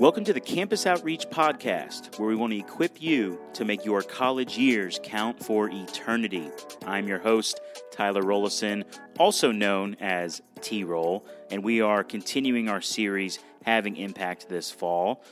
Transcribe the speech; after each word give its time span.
Welcome 0.00 0.24
to 0.24 0.32
the 0.32 0.40
Campus 0.40 0.86
Outreach 0.86 1.28
Podcast, 1.28 2.18
where 2.18 2.26
we 2.26 2.34
want 2.34 2.54
to 2.54 2.58
equip 2.58 3.02
you 3.02 3.38
to 3.52 3.66
make 3.66 3.84
your 3.84 4.00
college 4.00 4.56
years 4.56 4.98
count 5.02 5.44
for 5.44 5.68
eternity. 5.68 6.48
I'm 6.86 7.06
your 7.06 7.18
host, 7.18 7.60
Tyler 7.92 8.22
Rollison, 8.22 8.84
also 9.18 9.52
known 9.52 9.98
as 10.00 10.40
T 10.62 10.84
Roll, 10.84 11.26
and 11.50 11.62
we 11.62 11.82
are 11.82 12.02
continuing 12.02 12.70
our 12.70 12.80
series, 12.80 13.40
Having 13.66 13.98
Impact, 13.98 14.48
this 14.48 14.70
fall. 14.70 15.22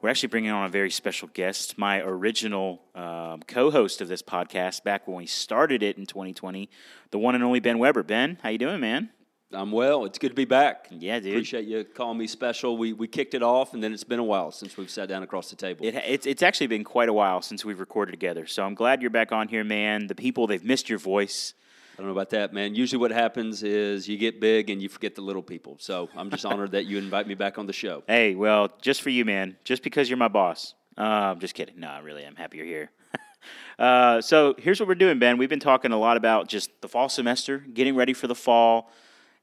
We're 0.00 0.08
actually 0.08 0.30
bringing 0.30 0.52
on 0.52 0.64
a 0.64 0.70
very 0.70 0.90
special 0.90 1.28
guest, 1.34 1.76
my 1.76 2.00
original 2.00 2.80
um, 2.94 3.42
co 3.46 3.70
host 3.70 4.00
of 4.00 4.08
this 4.08 4.22
podcast 4.22 4.84
back 4.84 5.06
when 5.06 5.18
we 5.18 5.26
started 5.26 5.82
it 5.82 5.98
in 5.98 6.06
2020, 6.06 6.70
the 7.10 7.18
one 7.18 7.34
and 7.34 7.44
only 7.44 7.60
Ben 7.60 7.78
Weber. 7.78 8.02
Ben, 8.02 8.38
how 8.42 8.48
you 8.48 8.56
doing, 8.56 8.80
man? 8.80 9.10
I'm 9.52 9.70
well. 9.72 10.04
It's 10.04 10.18
good 10.18 10.30
to 10.30 10.34
be 10.34 10.44
back. 10.44 10.86
Yeah, 10.90 11.20
dude. 11.20 11.32
Appreciate 11.32 11.66
you 11.66 11.84
calling 11.84 12.18
me 12.18 12.26
special. 12.26 12.76
We, 12.76 12.92
we 12.92 13.06
kicked 13.06 13.34
it 13.34 13.42
off, 13.42 13.74
and 13.74 13.82
then 13.82 13.92
it's 13.92 14.04
been 14.04 14.18
a 14.18 14.24
while 14.24 14.50
since 14.50 14.76
we've 14.76 14.90
sat 14.90 15.08
down 15.08 15.22
across 15.22 15.50
the 15.50 15.56
table. 15.56 15.86
It, 15.86 15.94
it's, 15.94 16.26
it's 16.26 16.42
actually 16.42 16.66
been 16.68 16.84
quite 16.84 17.08
a 17.08 17.12
while 17.12 17.42
since 17.42 17.64
we've 17.64 17.78
recorded 17.78 18.12
together. 18.12 18.46
So 18.46 18.64
I'm 18.64 18.74
glad 18.74 19.00
you're 19.00 19.10
back 19.10 19.32
on 19.32 19.48
here, 19.48 19.64
man. 19.64 20.06
The 20.06 20.14
people, 20.14 20.46
they've 20.46 20.64
missed 20.64 20.88
your 20.88 20.98
voice. 20.98 21.54
I 21.94 21.98
don't 21.98 22.06
know 22.06 22.12
about 22.12 22.30
that, 22.30 22.52
man. 22.52 22.74
Usually, 22.74 22.98
what 22.98 23.12
happens 23.12 23.62
is 23.62 24.08
you 24.08 24.18
get 24.18 24.40
big 24.40 24.68
and 24.68 24.82
you 24.82 24.88
forget 24.88 25.14
the 25.14 25.22
little 25.22 25.42
people. 25.42 25.76
So 25.78 26.08
I'm 26.16 26.28
just 26.28 26.44
honored 26.44 26.72
that 26.72 26.86
you 26.86 26.98
invite 26.98 27.28
me 27.28 27.34
back 27.34 27.56
on 27.56 27.66
the 27.66 27.72
show. 27.72 28.02
Hey, 28.14 28.34
well, 28.34 28.72
just 28.80 29.02
for 29.02 29.10
you, 29.10 29.24
man. 29.24 29.56
Just 29.62 29.82
because 29.84 30.08
you're 30.10 30.16
my 30.16 30.28
boss. 30.28 30.74
Uh, 30.98 31.02
I'm 31.02 31.40
just 31.40 31.54
kidding. 31.54 31.78
No, 31.78 31.88
I 31.88 31.98
really, 32.00 32.24
I'm 32.24 32.36
happy 32.36 32.58
you're 32.58 32.66
here. 32.66 32.90
uh, 33.78 34.20
so 34.20 34.54
here's 34.58 34.80
what 34.80 34.88
we're 34.88 34.94
doing, 34.96 35.18
Ben. 35.18 35.38
We've 35.38 35.48
been 35.48 35.60
talking 35.60 35.92
a 35.92 35.98
lot 35.98 36.16
about 36.16 36.48
just 36.48 36.70
the 36.80 36.88
fall 36.88 37.08
semester, 37.08 37.58
getting 37.58 37.94
ready 37.94 38.12
for 38.12 38.26
the 38.26 38.34
fall, 38.34 38.90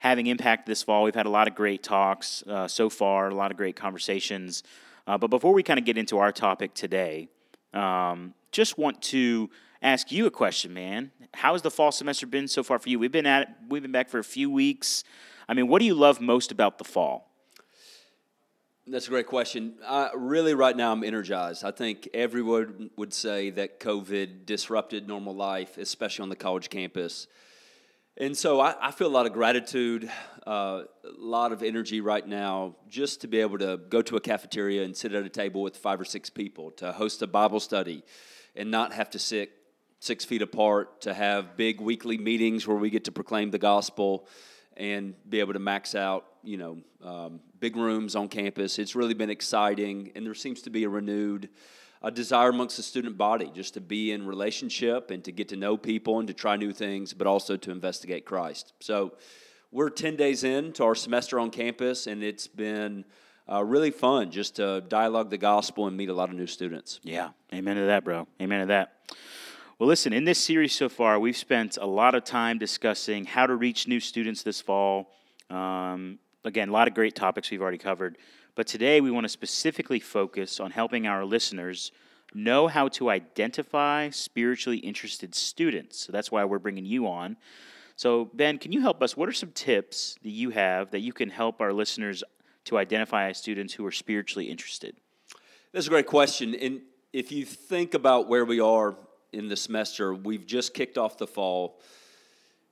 having 0.01 0.25
impact 0.25 0.65
this 0.65 0.81
fall. 0.81 1.03
We've 1.03 1.13
had 1.13 1.27
a 1.27 1.29
lot 1.29 1.47
of 1.47 1.53
great 1.53 1.83
talks 1.83 2.43
uh, 2.47 2.67
so 2.67 2.89
far, 2.89 3.29
a 3.29 3.35
lot 3.35 3.51
of 3.51 3.57
great 3.57 3.75
conversations. 3.75 4.63
Uh, 5.05 5.19
but 5.19 5.27
before 5.27 5.53
we 5.53 5.61
kind 5.61 5.77
of 5.77 5.85
get 5.85 5.95
into 5.95 6.17
our 6.17 6.31
topic 6.31 6.73
today, 6.73 7.29
um, 7.75 8.33
just 8.51 8.79
want 8.79 8.99
to 9.03 9.51
ask 9.79 10.11
you 10.11 10.25
a 10.25 10.31
question, 10.31 10.73
man. 10.73 11.11
How 11.35 11.53
has 11.53 11.61
the 11.61 11.69
fall 11.69 11.91
semester 11.91 12.25
been 12.25 12.47
so 12.47 12.63
far 12.63 12.79
for 12.79 12.89
you? 12.89 12.97
We've 12.97 13.11
been 13.11 13.27
at 13.27 13.43
it, 13.43 13.49
we've 13.69 13.83
been 13.83 13.91
back 13.91 14.09
for 14.09 14.17
a 14.17 14.23
few 14.23 14.49
weeks. 14.49 15.03
I 15.47 15.53
mean, 15.53 15.67
what 15.67 15.77
do 15.77 15.85
you 15.85 15.93
love 15.93 16.19
most 16.19 16.51
about 16.51 16.79
the 16.79 16.83
fall? 16.83 17.29
That's 18.87 19.05
a 19.05 19.11
great 19.11 19.27
question. 19.27 19.75
Really, 20.15 20.55
right 20.55 20.75
now, 20.75 20.91
I'm 20.91 21.03
energized. 21.03 21.63
I 21.63 21.69
think 21.69 22.09
everyone 22.11 22.89
would 22.97 23.13
say 23.13 23.51
that 23.51 23.79
COVID 23.79 24.47
disrupted 24.47 25.07
normal 25.07 25.35
life, 25.35 25.77
especially 25.77 26.23
on 26.23 26.29
the 26.29 26.35
college 26.35 26.71
campus. 26.71 27.27
And 28.21 28.37
so 28.37 28.59
I, 28.59 28.75
I 28.79 28.91
feel 28.91 29.07
a 29.07 29.09
lot 29.09 29.25
of 29.25 29.33
gratitude, 29.33 30.07
uh, 30.45 30.83
a 31.03 31.17
lot 31.17 31.51
of 31.51 31.63
energy 31.63 32.01
right 32.01 32.25
now 32.25 32.75
just 32.87 33.21
to 33.21 33.27
be 33.27 33.39
able 33.39 33.57
to 33.57 33.79
go 33.89 34.03
to 34.03 34.15
a 34.15 34.21
cafeteria 34.21 34.83
and 34.83 34.95
sit 34.95 35.15
at 35.15 35.25
a 35.25 35.29
table 35.29 35.63
with 35.63 35.75
five 35.75 35.99
or 35.99 36.05
six 36.05 36.29
people, 36.29 36.69
to 36.73 36.91
host 36.91 37.23
a 37.23 37.27
Bible 37.27 37.59
study 37.59 38.03
and 38.55 38.69
not 38.69 38.93
have 38.93 39.09
to 39.09 39.17
sit 39.17 39.51
six 39.97 40.23
feet 40.23 40.43
apart, 40.43 41.01
to 41.01 41.15
have 41.15 41.57
big 41.57 41.81
weekly 41.81 42.19
meetings 42.19 42.67
where 42.67 42.77
we 42.77 42.91
get 42.91 43.05
to 43.05 43.11
proclaim 43.11 43.49
the 43.49 43.57
gospel 43.57 44.27
and 44.77 45.15
be 45.27 45.39
able 45.39 45.53
to 45.53 45.59
max 45.59 45.95
out, 45.95 46.27
you 46.43 46.57
know, 46.57 46.77
um, 47.03 47.39
big 47.59 47.75
rooms 47.75 48.15
on 48.15 48.27
campus. 48.27 48.77
It's 48.77 48.95
really 48.95 49.15
been 49.15 49.31
exciting, 49.31 50.11
and 50.15 50.23
there 50.23 50.35
seems 50.35 50.61
to 50.61 50.69
be 50.69 50.83
a 50.83 50.89
renewed 50.89 51.49
a 52.01 52.11
desire 52.11 52.49
amongst 52.49 52.77
the 52.77 52.83
student 52.83 53.17
body 53.17 53.51
just 53.53 53.75
to 53.75 53.81
be 53.81 54.11
in 54.11 54.25
relationship 54.25 55.11
and 55.11 55.23
to 55.23 55.31
get 55.31 55.49
to 55.49 55.55
know 55.55 55.77
people 55.77 56.19
and 56.19 56.27
to 56.27 56.33
try 56.33 56.55
new 56.55 56.71
things, 56.71 57.13
but 57.13 57.27
also 57.27 57.55
to 57.57 57.71
investigate 57.71 58.25
Christ. 58.25 58.73
So 58.79 59.13
we're 59.71 59.89
10 59.89 60.15
days 60.15 60.43
into 60.43 60.83
our 60.83 60.95
semester 60.95 61.39
on 61.39 61.51
campus, 61.51 62.07
and 62.07 62.23
it's 62.23 62.47
been 62.47 63.05
uh, 63.51 63.63
really 63.63 63.91
fun 63.91 64.31
just 64.31 64.55
to 64.55 64.81
dialogue 64.81 65.29
the 65.29 65.37
gospel 65.37 65.87
and 65.87 65.95
meet 65.95 66.09
a 66.09 66.13
lot 66.13 66.29
of 66.29 66.35
new 66.35 66.47
students. 66.47 66.99
Yeah, 67.03 67.29
amen 67.53 67.75
to 67.75 67.85
that, 67.85 68.03
bro. 68.03 68.27
Amen 68.41 68.61
to 68.61 68.65
that. 68.67 68.93
Well, 69.77 69.87
listen, 69.87 70.13
in 70.13 70.25
this 70.25 70.39
series 70.39 70.73
so 70.73 70.89
far, 70.89 71.19
we've 71.19 71.37
spent 71.37 71.77
a 71.81 71.87
lot 71.87 72.15
of 72.15 72.23
time 72.23 72.57
discussing 72.57 73.25
how 73.25 73.47
to 73.47 73.55
reach 73.55 73.87
new 73.87 73.99
students 73.99 74.43
this 74.43 74.61
fall. 74.61 75.11
Um, 75.49 76.19
again, 76.43 76.69
a 76.69 76.71
lot 76.71 76.87
of 76.87 76.93
great 76.93 77.15
topics 77.15 77.51
we've 77.51 77.61
already 77.61 77.77
covered. 77.77 78.17
But 78.55 78.67
today 78.67 79.01
we 79.01 79.11
want 79.11 79.25
to 79.25 79.29
specifically 79.29 79.99
focus 79.99 80.59
on 80.59 80.71
helping 80.71 81.07
our 81.07 81.23
listeners 81.23 81.91
know 82.33 82.67
how 82.67 82.87
to 82.87 83.09
identify 83.09 84.09
spiritually 84.09 84.77
interested 84.77 85.35
students. 85.35 85.99
So 85.99 86.11
that's 86.11 86.31
why 86.31 86.45
we're 86.45 86.59
bringing 86.59 86.85
you 86.85 87.07
on. 87.07 87.37
So, 87.95 88.29
Ben, 88.33 88.57
can 88.57 88.71
you 88.71 88.81
help 88.81 89.03
us? 89.03 89.15
What 89.15 89.29
are 89.29 89.33
some 89.33 89.51
tips 89.51 90.17
that 90.23 90.29
you 90.29 90.49
have 90.49 90.91
that 90.91 91.01
you 91.01 91.13
can 91.13 91.29
help 91.29 91.61
our 91.61 91.73
listeners 91.73 92.23
to 92.65 92.77
identify 92.77 93.31
students 93.31 93.73
who 93.73 93.85
are 93.85 93.91
spiritually 93.91 94.49
interested? 94.49 94.95
That's 95.71 95.87
a 95.87 95.89
great 95.89 96.07
question. 96.07 96.55
And 96.55 96.81
if 97.13 97.31
you 97.31 97.45
think 97.45 97.93
about 97.93 98.27
where 98.27 98.45
we 98.45 98.59
are 98.59 98.95
in 99.33 99.47
the 99.47 99.55
semester, 99.55 100.13
we've 100.13 100.45
just 100.45 100.73
kicked 100.73 100.97
off 100.97 101.17
the 101.17 101.27
fall 101.27 101.79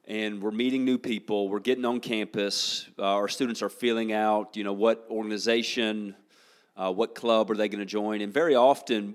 and 0.09 0.41
we're 0.41 0.49
meeting 0.49 0.83
new 0.83 0.97
people. 0.97 1.49
We're 1.49 1.59
getting 1.59 1.85
on 1.85 1.99
campus. 1.99 2.89
Uh, 2.97 3.03
our 3.03 3.27
students 3.27 3.61
are 3.61 3.69
feeling 3.69 4.11
out, 4.11 4.57
you 4.57 4.63
know, 4.63 4.73
what 4.73 5.05
organization, 5.07 6.15
uh, 6.75 6.91
what 6.91 7.13
club 7.13 7.51
are 7.51 7.55
they 7.55 7.69
going 7.69 7.79
to 7.79 7.85
join? 7.85 8.21
And 8.21 8.33
very 8.33 8.55
often, 8.55 9.13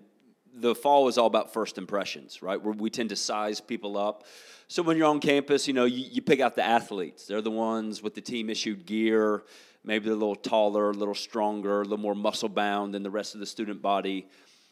the 0.54 0.72
fall 0.72 1.08
is 1.08 1.18
all 1.18 1.26
about 1.26 1.52
first 1.52 1.78
impressions, 1.78 2.42
right? 2.42 2.62
We 2.62 2.90
tend 2.90 3.08
to 3.08 3.16
size 3.16 3.60
people 3.60 3.98
up. 3.98 4.24
So 4.68 4.84
when 4.84 4.96
you're 4.96 5.08
on 5.08 5.18
campus, 5.18 5.66
you 5.66 5.74
know, 5.74 5.84
you, 5.84 6.06
you 6.12 6.22
pick 6.22 6.38
out 6.38 6.54
the 6.54 6.62
athletes. 6.62 7.26
They're 7.26 7.42
the 7.42 7.50
ones 7.50 8.00
with 8.00 8.14
the 8.14 8.20
team 8.20 8.48
issued 8.48 8.86
gear. 8.86 9.42
Maybe 9.82 10.04
they're 10.04 10.14
a 10.14 10.16
little 10.16 10.36
taller, 10.36 10.90
a 10.90 10.94
little 10.94 11.14
stronger, 11.14 11.80
a 11.80 11.82
little 11.82 11.98
more 11.98 12.14
muscle 12.14 12.48
bound 12.48 12.94
than 12.94 13.02
the 13.02 13.10
rest 13.10 13.34
of 13.34 13.40
the 13.40 13.46
student 13.46 13.82
body. 13.82 14.28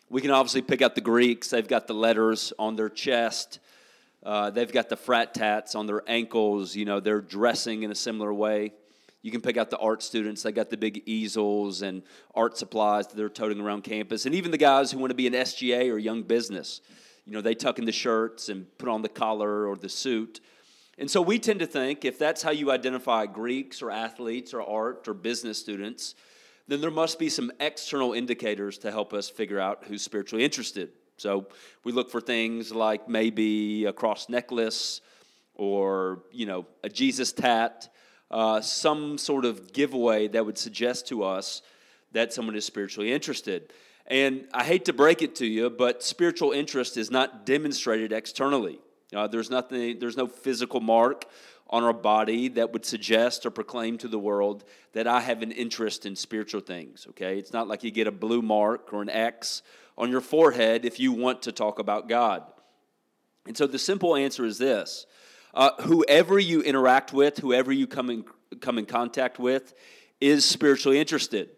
We 0.09 0.21
can 0.21 0.31
obviously 0.31 0.63
pick 0.63 0.83
out 0.83 0.95
the 0.95 1.01
Greeks. 1.01 1.51
They've 1.51 1.67
got 1.67 1.89
the 1.89 1.95
letters 1.95 2.53
on 2.61 2.77
their 2.77 2.89
chest. 2.89 3.59
Uh, 4.23 4.51
they've 4.51 4.73
got 4.73 4.89
the 4.89 4.97
frat 4.97 5.35
tats 5.35 5.75
on 5.75 5.87
their 5.87 6.03
ankles. 6.07 6.77
You 6.77 6.85
know, 6.85 7.01
they're 7.01 7.21
dressing 7.21 7.83
in 7.83 7.91
a 7.91 7.95
similar 7.95 8.33
way. 8.33 8.73
You 9.23 9.31
can 9.31 9.41
pick 9.41 9.57
out 9.57 9.71
the 9.71 9.79
art 9.79 10.03
students. 10.03 10.43
They 10.43 10.53
got 10.53 10.71
the 10.71 10.77
big 10.77 11.03
easels 11.07 11.83
and 11.83 12.03
art 12.35 12.59
supplies 12.59 13.07
that 13.07 13.17
they're 13.17 13.29
toting 13.29 13.61
around 13.61 13.83
campus. 13.83 14.27
And 14.27 14.35
even 14.35 14.51
the 14.51 14.59
guys 14.59 14.91
who 14.91 14.99
want 14.99 15.11
to 15.11 15.17
be 15.17 15.27
an 15.27 15.33
SGA 15.33 15.93
or 15.93 15.99
young 15.99 16.23
business. 16.23 16.81
You 17.25 17.33
know, 17.33 17.41
they 17.41 17.55
tuck 17.55 17.79
in 17.79 17.85
the 17.85 17.93
shirts 17.93 18.49
and 18.49 18.67
put 18.79 18.89
on 18.89 19.03
the 19.03 19.09
collar 19.09 19.69
or 19.69 19.77
the 19.77 19.89
suit. 19.89 20.41
And 20.99 21.09
so 21.11 21.23
we 21.23 21.39
tend 21.39 21.61
to 21.61 21.67
think 21.67 22.05
if 22.05 22.19
that's 22.19 22.43
how 22.43 22.51
you 22.51 22.73
identify 22.73 23.27
Greeks 23.27 23.81
or 23.81 23.93
athletes 23.93 24.53
or 24.53 24.63
art 24.63 25.07
or 25.07 25.15
business 25.15 25.59
students, 25.59 26.17
then 26.67 26.81
there 26.81 26.91
must 26.91 27.19
be 27.19 27.29
some 27.29 27.53
external 27.61 28.13
indicators 28.13 28.79
to 28.79 28.91
help 28.91 29.13
us 29.13 29.31
figure 29.31 29.61
out 29.61 29.85
who's 29.87 30.03
spiritually 30.03 30.45
interested. 30.45 30.91
So 31.23 31.47
we 31.85 31.93
look 31.93 32.11
for 32.11 32.21
things 32.21 32.73
like 32.73 33.09
maybe 33.09 33.85
a 33.85 33.93
cross 33.93 34.29
necklace 34.29 35.01
or, 35.55 36.25
you 36.33 36.47
know, 36.47 36.67
a 36.83 36.89
Jesus 36.89 37.33
tat, 37.33 37.89
uh, 38.29 38.61
some 38.61 39.19
sort 39.19 39.45
of 39.45 39.73
giveaway 39.73 40.27
that 40.27 40.45
would 40.45 40.59
suggest 40.59 41.07
to 41.09 41.23
us 41.23 41.63
that 42.11 42.33
someone 42.33 42.57
is 42.57 42.65
spiritually 42.65 43.13
interested. 43.13 43.73
And 44.09 44.49
I 44.53 44.65
hate 44.65 44.87
to 44.87 44.93
break 44.93 45.23
it 45.23 45.37
to 45.37 45.47
you, 45.47 45.71
but 45.71 46.03
spiritual 46.03 46.51
interest 46.51 46.97
is 46.97 47.09
not 47.09 47.47
demonstrated 47.47 48.13
externally. 48.13 48.81
Uh, 49.15 49.29
there's 49.29 49.49
nothing. 49.49 50.01
There's 50.01 50.17
no 50.17 50.27
physical 50.27 50.81
mark 50.81 51.27
on 51.71 51.85
our 51.85 51.93
body 51.93 52.49
that 52.49 52.73
would 52.73 52.85
suggest 52.85 53.47
or 53.47 53.51
proclaim 53.51 53.97
to 53.99 54.09
the 54.09 54.19
world 54.19 54.65
that 54.93 55.07
I 55.07 55.21
have 55.21 55.41
an 55.43 55.53
interest 55.53 56.05
in 56.05 56.17
spiritual 56.17 56.63
things. 56.63 57.07
Okay, 57.11 57.39
it's 57.39 57.53
not 57.53 57.69
like 57.69 57.85
you 57.85 57.93
get 57.93 58.09
a 58.09 58.13
blue 58.13 58.43
mark 58.43 58.93
or 58.93 59.03
an 59.03 59.09
X 59.09 59.63
on 60.03 60.11
your 60.11 60.21
forehead 60.21 60.85
if 60.85 60.99
you 60.99 61.13
want 61.13 61.43
to 61.43 61.53
talk 61.53 61.79
about 61.79 62.09
God. 62.09 62.43
And 63.47 63.57
so 63.57 63.69
the 63.69 63.79
simple 63.79 64.17
answer 64.17 64.45
is 64.45 64.59
this 64.59 65.07
uh, 65.55 65.71
whoever 65.83 66.41
you 66.41 66.61
interact 66.61 67.13
with, 67.13 67.39
whoever 67.39 67.71
you 67.71 67.87
come 67.87 68.11
in, 68.11 68.25
come 68.61 68.79
in 68.79 68.87
contact 68.87 69.39
with, 69.39 69.75
is 70.21 70.45
spiritually 70.45 70.99
interested. 70.99 71.51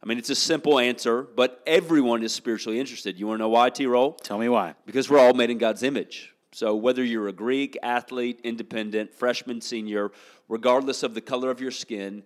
I 0.00 0.06
mean, 0.06 0.16
it's 0.16 0.30
a 0.30 0.36
simple 0.36 0.78
answer, 0.78 1.22
but 1.22 1.60
everyone 1.66 2.22
is 2.22 2.32
spiritually 2.32 2.78
interested. 2.78 3.18
You 3.18 3.26
want 3.26 3.38
to 3.38 3.42
know 3.42 3.48
why, 3.48 3.70
T 3.70 3.86
Roll? 3.86 4.12
Tell 4.12 4.38
me 4.38 4.48
why. 4.48 4.74
Because 4.84 5.10
we're 5.10 5.18
all 5.18 5.34
made 5.34 5.50
in 5.50 5.58
God's 5.58 5.82
image. 5.82 6.32
So, 6.52 6.76
whether 6.76 7.02
you're 7.02 7.26
a 7.26 7.32
Greek, 7.32 7.76
athlete, 7.82 8.40
independent, 8.44 9.12
freshman, 9.12 9.60
senior, 9.60 10.12
regardless 10.48 11.02
of 11.02 11.14
the 11.14 11.20
color 11.20 11.50
of 11.50 11.60
your 11.60 11.72
skin, 11.72 12.22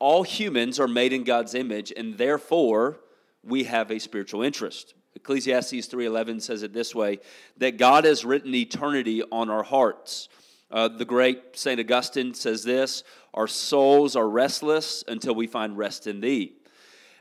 all 0.00 0.24
humans 0.24 0.80
are 0.80 0.88
made 0.88 1.12
in 1.12 1.22
God's 1.22 1.54
image, 1.54 1.92
and 1.96 2.18
therefore, 2.18 2.98
we 3.42 3.64
have 3.64 3.90
a 3.90 3.98
spiritual 3.98 4.42
interest. 4.42 4.94
Ecclesiastes 5.14 5.86
3:11 5.86 6.40
says 6.40 6.62
it 6.62 6.72
this 6.72 6.94
way 6.94 7.18
that 7.56 7.76
God 7.76 8.04
has 8.04 8.24
written 8.24 8.54
eternity 8.54 9.22
on 9.30 9.50
our 9.50 9.62
hearts. 9.62 10.28
Uh, 10.70 10.86
the 10.86 11.04
great 11.04 11.56
St. 11.56 11.80
Augustine 11.80 12.32
says 12.32 12.62
this 12.62 13.02
Our 13.34 13.48
souls 13.48 14.14
are 14.14 14.28
restless 14.28 15.02
until 15.08 15.34
we 15.34 15.46
find 15.46 15.76
rest 15.76 16.06
in 16.06 16.20
thee. 16.20 16.56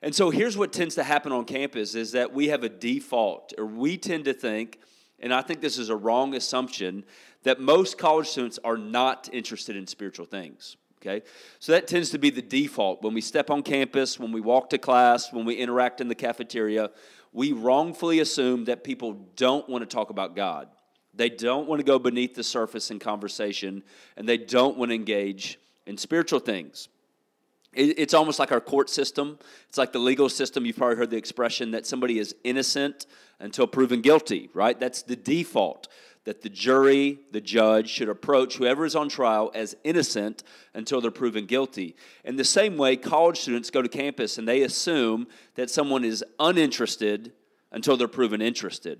And 0.01 0.15
so 0.15 0.29
here's 0.29 0.57
what 0.57 0.71
tends 0.71 0.95
to 0.95 1.03
happen 1.03 1.31
on 1.31 1.45
campus 1.45 1.95
is 1.95 2.13
that 2.13 2.33
we 2.33 2.49
have 2.49 2.63
a 2.63 2.69
default, 2.69 3.53
or 3.57 3.65
we 3.65 3.97
tend 3.97 4.25
to 4.25 4.33
think, 4.33 4.79
and 5.19 5.33
I 5.33 5.41
think 5.41 5.59
this 5.59 5.77
is 5.77 5.89
a 5.89 5.95
wrong 5.95 6.35
assumption, 6.35 7.03
that 7.43 7.59
most 7.59 7.97
college 7.97 8.27
students 8.27 8.59
are 8.63 8.77
not 8.77 9.29
interested 9.33 9.75
in 9.75 9.87
spiritual 9.87 10.25
things. 10.25 10.77
Okay? 11.01 11.23
So 11.59 11.71
that 11.71 11.87
tends 11.87 12.09
to 12.11 12.17
be 12.17 12.29
the 12.29 12.41
default. 12.41 13.01
When 13.01 13.13
we 13.13 13.21
step 13.21 13.49
on 13.49 13.63
campus, 13.63 14.19
when 14.19 14.31
we 14.31 14.41
walk 14.41 14.69
to 14.71 14.77
class, 14.77 15.31
when 15.31 15.45
we 15.45 15.55
interact 15.55 16.01
in 16.01 16.07
the 16.07 16.15
cafeteria, 16.15 16.91
we 17.31 17.53
wrongfully 17.53 18.19
assume 18.19 18.65
that 18.65 18.83
people 18.83 19.13
don't 19.35 19.67
want 19.69 19.81
to 19.81 19.85
talk 19.85 20.09
about 20.09 20.35
God. 20.35 20.67
They 21.13 21.29
don't 21.29 21.67
want 21.67 21.79
to 21.79 21.83
go 21.83 21.99
beneath 21.99 22.35
the 22.35 22.43
surface 22.43 22.91
in 22.91 22.99
conversation, 22.99 23.83
and 24.17 24.27
they 24.27 24.37
don't 24.37 24.77
want 24.77 24.89
to 24.89 24.95
engage 24.95 25.59
in 25.85 25.97
spiritual 25.97 26.39
things. 26.39 26.89
It's 27.73 28.15
almost 28.15 28.39
like 28.39 28.51
our 28.51 28.61
court 28.61 28.89
system. 28.89 29.37
It's 29.67 29.77
like 29.77 29.91
the 29.91 29.99
legal 29.99 30.27
system. 30.27 30.65
You've 30.65 30.77
probably 30.77 30.97
heard 30.97 31.11
the 31.11 31.17
expression 31.17 31.71
that 31.71 31.85
somebody 31.85 32.17
is 32.17 32.35
innocent 32.43 33.05
until 33.39 33.67
proven 33.67 34.01
guilty, 34.01 34.49
right? 34.55 34.79
That's 34.79 35.03
the 35.03 35.15
default 35.15 35.87
that 36.25 36.41
the 36.41 36.49
jury, 36.49 37.19
the 37.31 37.41
judge, 37.41 37.89
should 37.89 38.09
approach 38.09 38.57
whoever 38.57 38.85
is 38.85 38.95
on 38.95 39.09
trial 39.09 39.51
as 39.55 39.75
innocent 39.83 40.43
until 40.73 41.01
they're 41.01 41.11
proven 41.11 41.45
guilty. 41.45 41.95
In 42.23 42.35
the 42.35 42.43
same 42.43 42.77
way, 42.77 42.97
college 42.97 43.39
students 43.39 43.69
go 43.69 43.81
to 43.81 43.89
campus 43.89 44.37
and 44.37 44.47
they 44.47 44.61
assume 44.61 45.27
that 45.55 45.69
someone 45.69 46.03
is 46.03 46.23
uninterested 46.39 47.33
until 47.71 47.97
they're 47.97 48.07
proven 48.07 48.41
interested. 48.41 48.99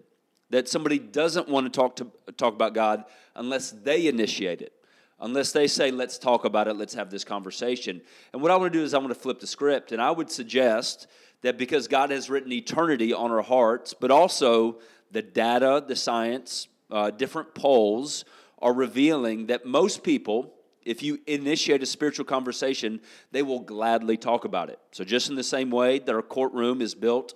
That 0.50 0.68
somebody 0.68 0.98
doesn't 0.98 1.48
want 1.48 1.72
to 1.72 1.78
talk, 1.78 1.96
to, 1.98 2.08
talk 2.38 2.54
about 2.54 2.74
God 2.74 3.04
unless 3.36 3.72
they 3.72 4.08
initiate 4.08 4.62
it 4.62 4.74
unless 5.22 5.52
they 5.52 5.68
say, 5.68 5.92
let's 5.92 6.18
talk 6.18 6.46
about 6.46 6.68
it, 6.68 6.76
let's 6.76 6.94
have 6.94 7.10
this 7.10 7.24
conversation. 7.24 8.02
And 8.32 8.42
what 8.42 8.52
I 8.52 8.56
want 8.56 8.72
to 8.72 8.80
do 8.80 8.84
is 8.84 8.94
I 8.94 9.00
want 9.00 9.10
to 9.10 9.20
flip 9.20 9.40
the 9.40 9.48
script, 9.48 9.92
and 9.92 10.02
I 10.02 10.12
would 10.12 10.32
suggest 10.32 11.08
that 11.42 11.58
because 11.58 11.90
God 11.90 12.10
has 12.12 12.30
written 12.30 12.52
eternity 12.52 13.14
on 13.14 13.30
our 13.30 13.42
hearts, 13.42 13.94
but 13.94 14.12
also 14.12 14.80
the 15.12 15.22
data, 15.22 15.84
the 15.86 15.96
science, 15.96 16.69
uh, 16.90 17.12
different 17.12 17.54
polls 17.54 18.26
are 18.60 18.74
revealing 18.74 19.48
that 19.48 19.66
most 19.66 20.04
people, 20.04 20.54
if 20.84 21.02
you 21.02 21.20
initiate 21.28 21.84
a 21.84 21.86
spiritual 21.86 22.26
conversation, 22.26 23.00
they 23.32 23.42
will 23.42 23.60
gladly 23.60 24.18
talk 24.18 24.46
about 24.46 24.70
it. 24.70 24.80
So, 24.92 25.04
just 25.04 25.30
in 25.30 25.36
the 25.36 25.44
same 25.44 25.70
way 25.70 26.00
that 26.00 26.14
our 26.14 26.22
courtroom 26.22 26.82
is 26.82 26.96
built 26.96 27.34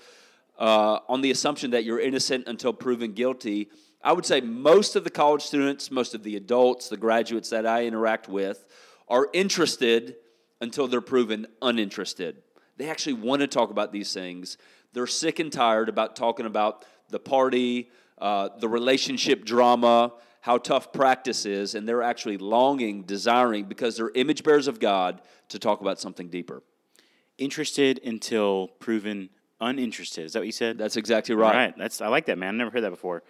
uh, 0.58 1.00
on 1.08 1.22
the 1.22 1.32
assumption 1.32 1.72
that 1.72 1.84
you're 1.84 2.00
innocent 2.00 2.48
until 2.48 2.74
proven 2.74 3.14
guilty, 3.14 3.70
I 4.04 4.12
would 4.12 4.26
say 4.26 4.42
most 4.42 4.96
of 4.96 5.04
the 5.04 5.10
college 5.10 5.44
students, 5.44 5.90
most 5.90 6.14
of 6.14 6.24
the 6.24 6.36
adults, 6.36 6.90
the 6.90 6.98
graduates 6.98 7.50
that 7.52 7.66
I 7.66 7.86
interact 7.86 8.28
with 8.28 8.66
are 9.08 9.30
interested 9.34 10.16
until 10.60 10.88
they're 10.88 11.02
proven 11.02 11.48
uninterested. 11.62 12.42
They 12.78 12.90
actually 12.90 13.14
want 13.14 13.42
to 13.42 13.48
talk 13.48 13.70
about 13.70 13.92
these 13.92 14.14
things. 14.14 14.58
They're 14.94 15.08
sick 15.08 15.40
and 15.40 15.52
tired 15.52 15.90
about 15.90 16.16
talking 16.16 16.46
about 16.46 16.86
the 17.10 17.20
party, 17.20 17.90
uh, 18.24 18.48
the 18.58 18.70
relationship 18.70 19.44
drama, 19.44 20.14
how 20.40 20.58
tough 20.58 20.94
practice 20.94 21.46
is, 21.46 21.76
and 21.76 21.88
they're 21.88 22.02
actually 22.02 22.38
longing, 22.38 23.04
desiring, 23.04 23.66
because 23.66 23.98
they're 23.98 24.12
image 24.16 24.44
bearers 24.44 24.68
of 24.70 24.80
God, 24.80 25.22
to 25.50 25.60
talk 25.60 25.82
about 25.82 26.00
something 26.00 26.30
deeper. 26.30 26.64
Interested 27.38 28.00
until 28.06 28.70
proven 28.80 29.30
uninterested. 29.60 30.24
Is 30.24 30.34
that 30.34 30.40
what 30.40 30.46
you 30.46 30.54
said? 30.54 30.78
That's 30.78 30.96
exactly 30.96 31.36
right. 31.36 31.48
All 31.48 31.54
right. 31.54 31.78
That's 31.78 32.00
I 32.00 32.08
like 32.08 32.26
that, 32.28 32.38
man. 32.38 32.56
I 32.56 32.58
never 32.58 32.72
heard 32.72 32.84
that 32.86 32.92
before. 32.92 33.24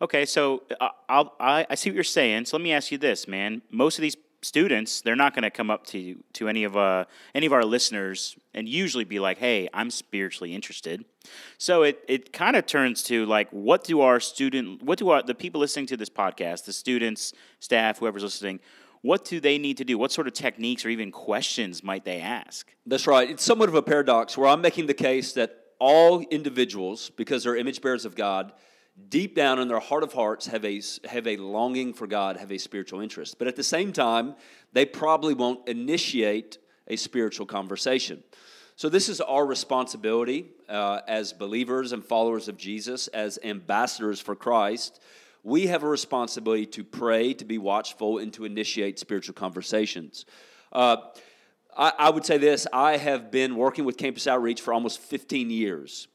Okay, 0.00 0.24
so 0.24 0.62
uh, 0.80 0.88
I'll, 1.10 1.34
I, 1.38 1.66
I 1.68 1.74
see 1.74 1.90
what 1.90 1.94
you're 1.94 2.04
saying. 2.04 2.46
So 2.46 2.56
let 2.56 2.62
me 2.62 2.72
ask 2.72 2.90
you 2.90 2.96
this, 2.98 3.28
man. 3.28 3.60
Most 3.70 3.98
of 3.98 4.02
these 4.02 4.16
students, 4.48 5.00
they're 5.00 5.16
not 5.24 5.34
going 5.34 5.42
to 5.44 5.50
come 5.50 5.70
up 5.70 5.86
to 5.88 6.16
to 6.32 6.48
any 6.48 6.64
of 6.64 6.76
uh, 6.76 7.04
any 7.34 7.46
of 7.46 7.52
our 7.52 7.64
listeners 7.64 8.36
and 8.54 8.68
usually 8.68 9.04
be 9.04 9.20
like, 9.20 9.38
"Hey, 9.38 9.68
I'm 9.72 9.90
spiritually 9.90 10.54
interested." 10.54 11.04
So 11.58 11.82
it 11.82 12.02
it 12.08 12.32
kind 12.32 12.56
of 12.56 12.66
turns 12.66 13.02
to 13.04 13.26
like, 13.26 13.48
what 13.50 13.84
do 13.84 14.00
our 14.00 14.20
student, 14.20 14.82
what 14.82 14.98
do 14.98 15.10
our 15.10 15.22
the 15.22 15.34
people 15.34 15.60
listening 15.60 15.86
to 15.86 15.96
this 15.96 16.10
podcast, 16.10 16.64
the 16.64 16.72
students, 16.72 17.32
staff, 17.60 17.98
whoever's 17.98 18.22
listening, 18.22 18.60
what 19.02 19.24
do 19.24 19.40
they 19.40 19.58
need 19.58 19.76
to 19.76 19.84
do? 19.84 19.98
What 19.98 20.12
sort 20.12 20.26
of 20.26 20.32
techniques 20.32 20.84
or 20.84 20.88
even 20.88 21.12
questions 21.12 21.84
might 21.84 22.04
they 22.04 22.20
ask? 22.20 22.72
That's 22.86 23.06
right. 23.06 23.30
It's 23.30 23.44
somewhat 23.44 23.68
of 23.68 23.74
a 23.74 23.82
paradox 23.82 24.36
where 24.36 24.48
I'm 24.48 24.60
making 24.60 24.86
the 24.86 24.94
case 24.94 25.32
that 25.34 25.64
all 25.78 26.20
individuals, 26.30 27.10
because 27.10 27.44
they're 27.44 27.56
image 27.56 27.80
bearers 27.80 28.04
of 28.04 28.16
God, 28.16 28.52
deep 29.08 29.34
down 29.34 29.58
in 29.58 29.68
their 29.68 29.80
heart 29.80 30.02
of 30.02 30.12
hearts 30.12 30.46
have 30.46 30.64
a, 30.64 30.82
have 31.08 31.26
a 31.26 31.36
longing 31.36 31.94
for 31.94 32.06
God, 32.06 32.36
have 32.36 32.52
a 32.52 32.58
spiritual 32.58 33.00
interest. 33.00 33.38
But 33.38 33.48
at 33.48 33.56
the 33.56 33.62
same 33.62 33.92
time, 33.92 34.34
they 34.72 34.84
probably 34.84 35.34
won't 35.34 35.68
initiate 35.68 36.58
a 36.86 36.96
spiritual 36.96 37.46
conversation. 37.46 38.22
So, 38.76 38.88
this 38.88 39.08
is 39.08 39.20
our 39.20 39.44
responsibility 39.44 40.50
uh, 40.68 41.00
as 41.08 41.32
believers 41.32 41.92
and 41.92 42.04
followers 42.04 42.48
of 42.48 42.56
Jesus, 42.56 43.08
as 43.08 43.38
ambassadors 43.42 44.20
for 44.20 44.36
Christ. 44.36 45.00
We 45.42 45.66
have 45.66 45.82
a 45.82 45.88
responsibility 45.88 46.66
to 46.66 46.84
pray, 46.84 47.34
to 47.34 47.44
be 47.44 47.58
watchful, 47.58 48.18
and 48.18 48.32
to 48.34 48.44
initiate 48.44 48.98
spiritual 48.98 49.34
conversations. 49.34 50.26
Uh, 50.72 50.98
I, 51.76 51.92
I 51.98 52.10
would 52.10 52.24
say 52.24 52.38
this 52.38 52.66
I 52.72 52.96
have 52.96 53.30
been 53.30 53.56
working 53.56 53.84
with 53.84 53.96
Campus 53.96 54.26
Outreach 54.26 54.60
for 54.60 54.72
almost 54.72 55.00
15 55.00 55.50
years. 55.50 56.08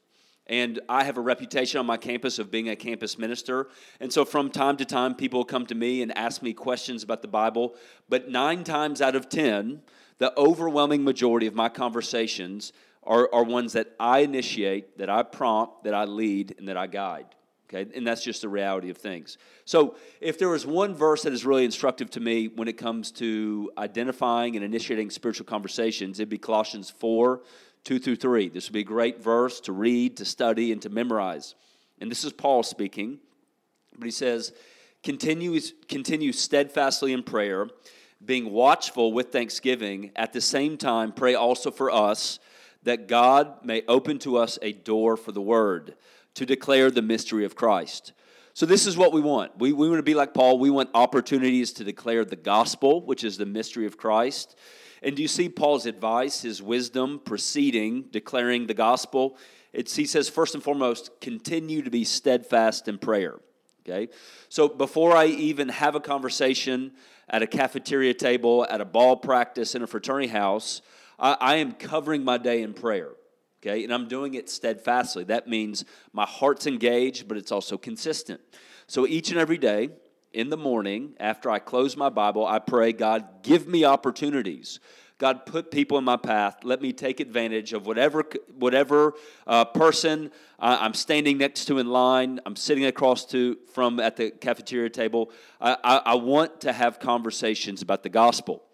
And 0.46 0.80
I 0.88 1.04
have 1.04 1.16
a 1.16 1.22
reputation 1.22 1.80
on 1.80 1.86
my 1.86 1.96
campus 1.96 2.38
of 2.38 2.50
being 2.50 2.68
a 2.68 2.76
campus 2.76 3.18
minister. 3.18 3.68
And 3.98 4.12
so 4.12 4.24
from 4.24 4.50
time 4.50 4.76
to 4.76 4.84
time, 4.84 5.14
people 5.14 5.44
come 5.44 5.64
to 5.66 5.74
me 5.74 6.02
and 6.02 6.16
ask 6.16 6.42
me 6.42 6.52
questions 6.52 7.02
about 7.02 7.22
the 7.22 7.28
Bible. 7.28 7.76
But 8.08 8.28
nine 8.28 8.62
times 8.62 9.00
out 9.00 9.16
of 9.16 9.28
10, 9.28 9.80
the 10.18 10.38
overwhelming 10.38 11.02
majority 11.02 11.46
of 11.46 11.54
my 11.54 11.70
conversations 11.70 12.72
are, 13.02 13.28
are 13.32 13.42
ones 13.42 13.72
that 13.72 13.94
I 13.98 14.20
initiate, 14.20 14.98
that 14.98 15.08
I 15.08 15.22
prompt, 15.22 15.84
that 15.84 15.94
I 15.94 16.04
lead, 16.04 16.54
and 16.58 16.68
that 16.68 16.76
I 16.76 16.88
guide. 16.88 17.26
Okay? 17.68 17.90
And 17.94 18.06
that's 18.06 18.22
just 18.22 18.42
the 18.42 18.48
reality 18.48 18.90
of 18.90 18.98
things. 18.98 19.38
So 19.64 19.96
if 20.20 20.38
there 20.38 20.48
was 20.48 20.66
one 20.66 20.94
verse 20.94 21.22
that 21.22 21.32
is 21.32 21.46
really 21.46 21.64
instructive 21.64 22.10
to 22.10 22.20
me 22.20 22.48
when 22.48 22.68
it 22.68 22.76
comes 22.76 23.10
to 23.12 23.70
identifying 23.78 24.56
and 24.56 24.64
initiating 24.64 25.10
spiritual 25.10 25.46
conversations, 25.46 26.20
it'd 26.20 26.28
be 26.28 26.38
Colossians 26.38 26.90
4 26.90 27.40
2 27.84 27.98
through 27.98 28.16
3. 28.16 28.48
This 28.48 28.68
would 28.68 28.74
be 28.74 28.80
a 28.80 28.84
great 28.84 29.22
verse 29.22 29.60
to 29.60 29.72
read, 29.72 30.16
to 30.16 30.24
study, 30.24 30.72
and 30.72 30.80
to 30.82 30.88
memorize. 30.88 31.54
And 32.00 32.10
this 32.10 32.24
is 32.24 32.32
Paul 32.32 32.62
speaking, 32.62 33.18
but 33.96 34.06
he 34.06 34.10
says, 34.10 34.52
continue, 35.02 35.60
continue 35.88 36.32
steadfastly 36.32 37.12
in 37.12 37.22
prayer, 37.22 37.68
being 38.24 38.50
watchful 38.50 39.12
with 39.12 39.30
thanksgiving. 39.30 40.10
At 40.16 40.32
the 40.32 40.40
same 40.40 40.76
time, 40.78 41.12
pray 41.12 41.34
also 41.34 41.70
for 41.70 41.90
us 41.90 42.38
that 42.82 43.06
God 43.06 43.64
may 43.64 43.82
open 43.86 44.18
to 44.20 44.36
us 44.38 44.58
a 44.62 44.72
door 44.72 45.16
for 45.16 45.32
the 45.32 45.42
word 45.42 45.94
to 46.34 46.46
declare 46.46 46.90
the 46.90 47.02
mystery 47.02 47.44
of 47.44 47.54
Christ. 47.54 48.12
So, 48.54 48.66
this 48.66 48.86
is 48.86 48.96
what 48.96 49.12
we 49.12 49.20
want. 49.20 49.58
We, 49.58 49.72
we 49.72 49.88
want 49.88 49.98
to 49.98 50.04
be 50.04 50.14
like 50.14 50.32
Paul. 50.32 50.58
We 50.58 50.70
want 50.70 50.90
opportunities 50.94 51.72
to 51.72 51.84
declare 51.84 52.24
the 52.24 52.36
gospel, 52.36 53.04
which 53.04 53.24
is 53.24 53.36
the 53.36 53.46
mystery 53.46 53.84
of 53.84 53.96
Christ. 53.96 54.56
And 55.04 55.14
do 55.14 55.22
you 55.22 55.28
see 55.28 55.50
Paul's 55.50 55.84
advice, 55.84 56.42
his 56.42 56.62
wisdom 56.62 57.20
preceding 57.22 58.06
declaring 58.10 58.66
the 58.66 58.74
gospel? 58.74 59.36
It's, 59.72 59.94
he 59.94 60.06
says, 60.06 60.30
first 60.30 60.54
and 60.54 60.64
foremost, 60.64 61.10
continue 61.20 61.82
to 61.82 61.90
be 61.90 62.04
steadfast 62.04 62.88
in 62.88 62.96
prayer. 62.96 63.38
Okay? 63.86 64.08
So 64.48 64.66
before 64.66 65.14
I 65.14 65.26
even 65.26 65.68
have 65.68 65.94
a 65.94 66.00
conversation 66.00 66.92
at 67.28 67.42
a 67.42 67.46
cafeteria 67.46 68.14
table, 68.14 68.66
at 68.70 68.80
a 68.80 68.84
ball 68.86 69.16
practice, 69.16 69.74
in 69.74 69.82
a 69.82 69.86
fraternity 69.86 70.28
house, 70.28 70.80
I, 71.18 71.36
I 71.38 71.56
am 71.56 71.72
covering 71.72 72.24
my 72.24 72.38
day 72.38 72.62
in 72.62 72.72
prayer. 72.72 73.10
Okay? 73.62 73.84
And 73.84 73.92
I'm 73.92 74.08
doing 74.08 74.34
it 74.34 74.48
steadfastly. 74.48 75.24
That 75.24 75.48
means 75.48 75.84
my 76.14 76.24
heart's 76.24 76.66
engaged, 76.66 77.28
but 77.28 77.36
it's 77.36 77.52
also 77.52 77.76
consistent. 77.76 78.40
So 78.86 79.06
each 79.06 79.30
and 79.30 79.38
every 79.38 79.58
day, 79.58 79.90
in 80.34 80.50
the 80.50 80.56
morning, 80.56 81.14
after 81.20 81.48
I 81.50 81.58
close 81.58 81.96
my 81.96 82.08
Bible, 82.08 82.46
I 82.46 82.58
pray, 82.58 82.92
God, 82.92 83.42
give 83.42 83.66
me 83.66 83.84
opportunities. 83.84 84.80
God, 85.18 85.46
put 85.46 85.70
people 85.70 85.96
in 85.96 86.04
my 86.04 86.16
path. 86.16 86.64
Let 86.64 86.82
me 86.82 86.92
take 86.92 87.20
advantage 87.20 87.72
of 87.72 87.86
whatever, 87.86 88.24
whatever 88.58 89.14
uh, 89.46 89.64
person 89.64 90.32
uh, 90.58 90.78
I'm 90.80 90.94
standing 90.94 91.38
next 91.38 91.66
to 91.66 91.78
in 91.78 91.88
line, 91.88 92.40
I'm 92.44 92.56
sitting 92.56 92.84
across 92.84 93.24
to 93.26 93.56
from 93.72 94.00
at 94.00 94.16
the 94.16 94.30
cafeteria 94.32 94.90
table. 94.90 95.30
I, 95.60 95.76
I, 95.84 95.96
I 95.98 96.14
want 96.16 96.62
to 96.62 96.72
have 96.72 96.98
conversations 96.98 97.80
about 97.80 98.02
the 98.02 98.08
gospel. 98.08 98.64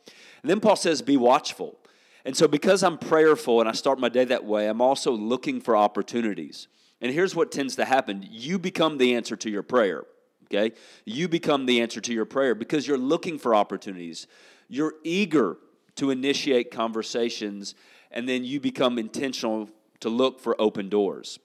And 0.43 0.51
then 0.51 0.61
Paul 0.61 0.77
says, 0.77 1.03
be 1.03 1.17
watchful. 1.17 1.79
And 2.25 2.37
so, 2.37 2.49
because 2.49 2.83
I'm 2.83 2.99
prayerful 2.99 3.61
and 3.61 3.69
I 3.69 3.73
start 3.73 3.99
my 3.99 4.09
day 4.09 4.25
that 4.27 4.45
way, 4.45 4.67
I'm 4.69 4.83
also 4.83 5.13
looking 5.13 5.61
for 5.61 5.77
opportunities. 5.77 6.69
And 7.01 7.13
here's 7.13 7.35
what 7.35 7.51
tends 7.51 7.77
to 7.77 7.85
happen 7.85 8.27
you 8.31 8.59
become 8.59 8.99
the 8.99 9.15
answer 9.15 9.37
to 9.37 9.51
your 9.51 9.63
prayer 9.63 10.05
okay? 10.53 10.75
You 11.05 11.29
become 11.29 11.67
the 11.67 11.81
answer 11.81 12.01
to 12.01 12.13
your 12.13 12.25
prayer 12.25 12.55
because 12.55 12.87
you're 12.87 12.99
looking 12.99 13.39
for 13.39 13.55
opportunities. 13.55 14.27
You're 14.69 14.95
eager 15.05 15.57
to 15.97 16.11
initiate 16.11 16.71
conversations, 16.71 17.75
and 18.11 18.29
then 18.29 18.45
you 18.45 18.61
become 18.61 18.99
intentional 18.99 19.69
to 20.01 20.09
look 20.09 20.41
for 20.41 20.61
open 20.61 20.89
doors. 20.89 21.39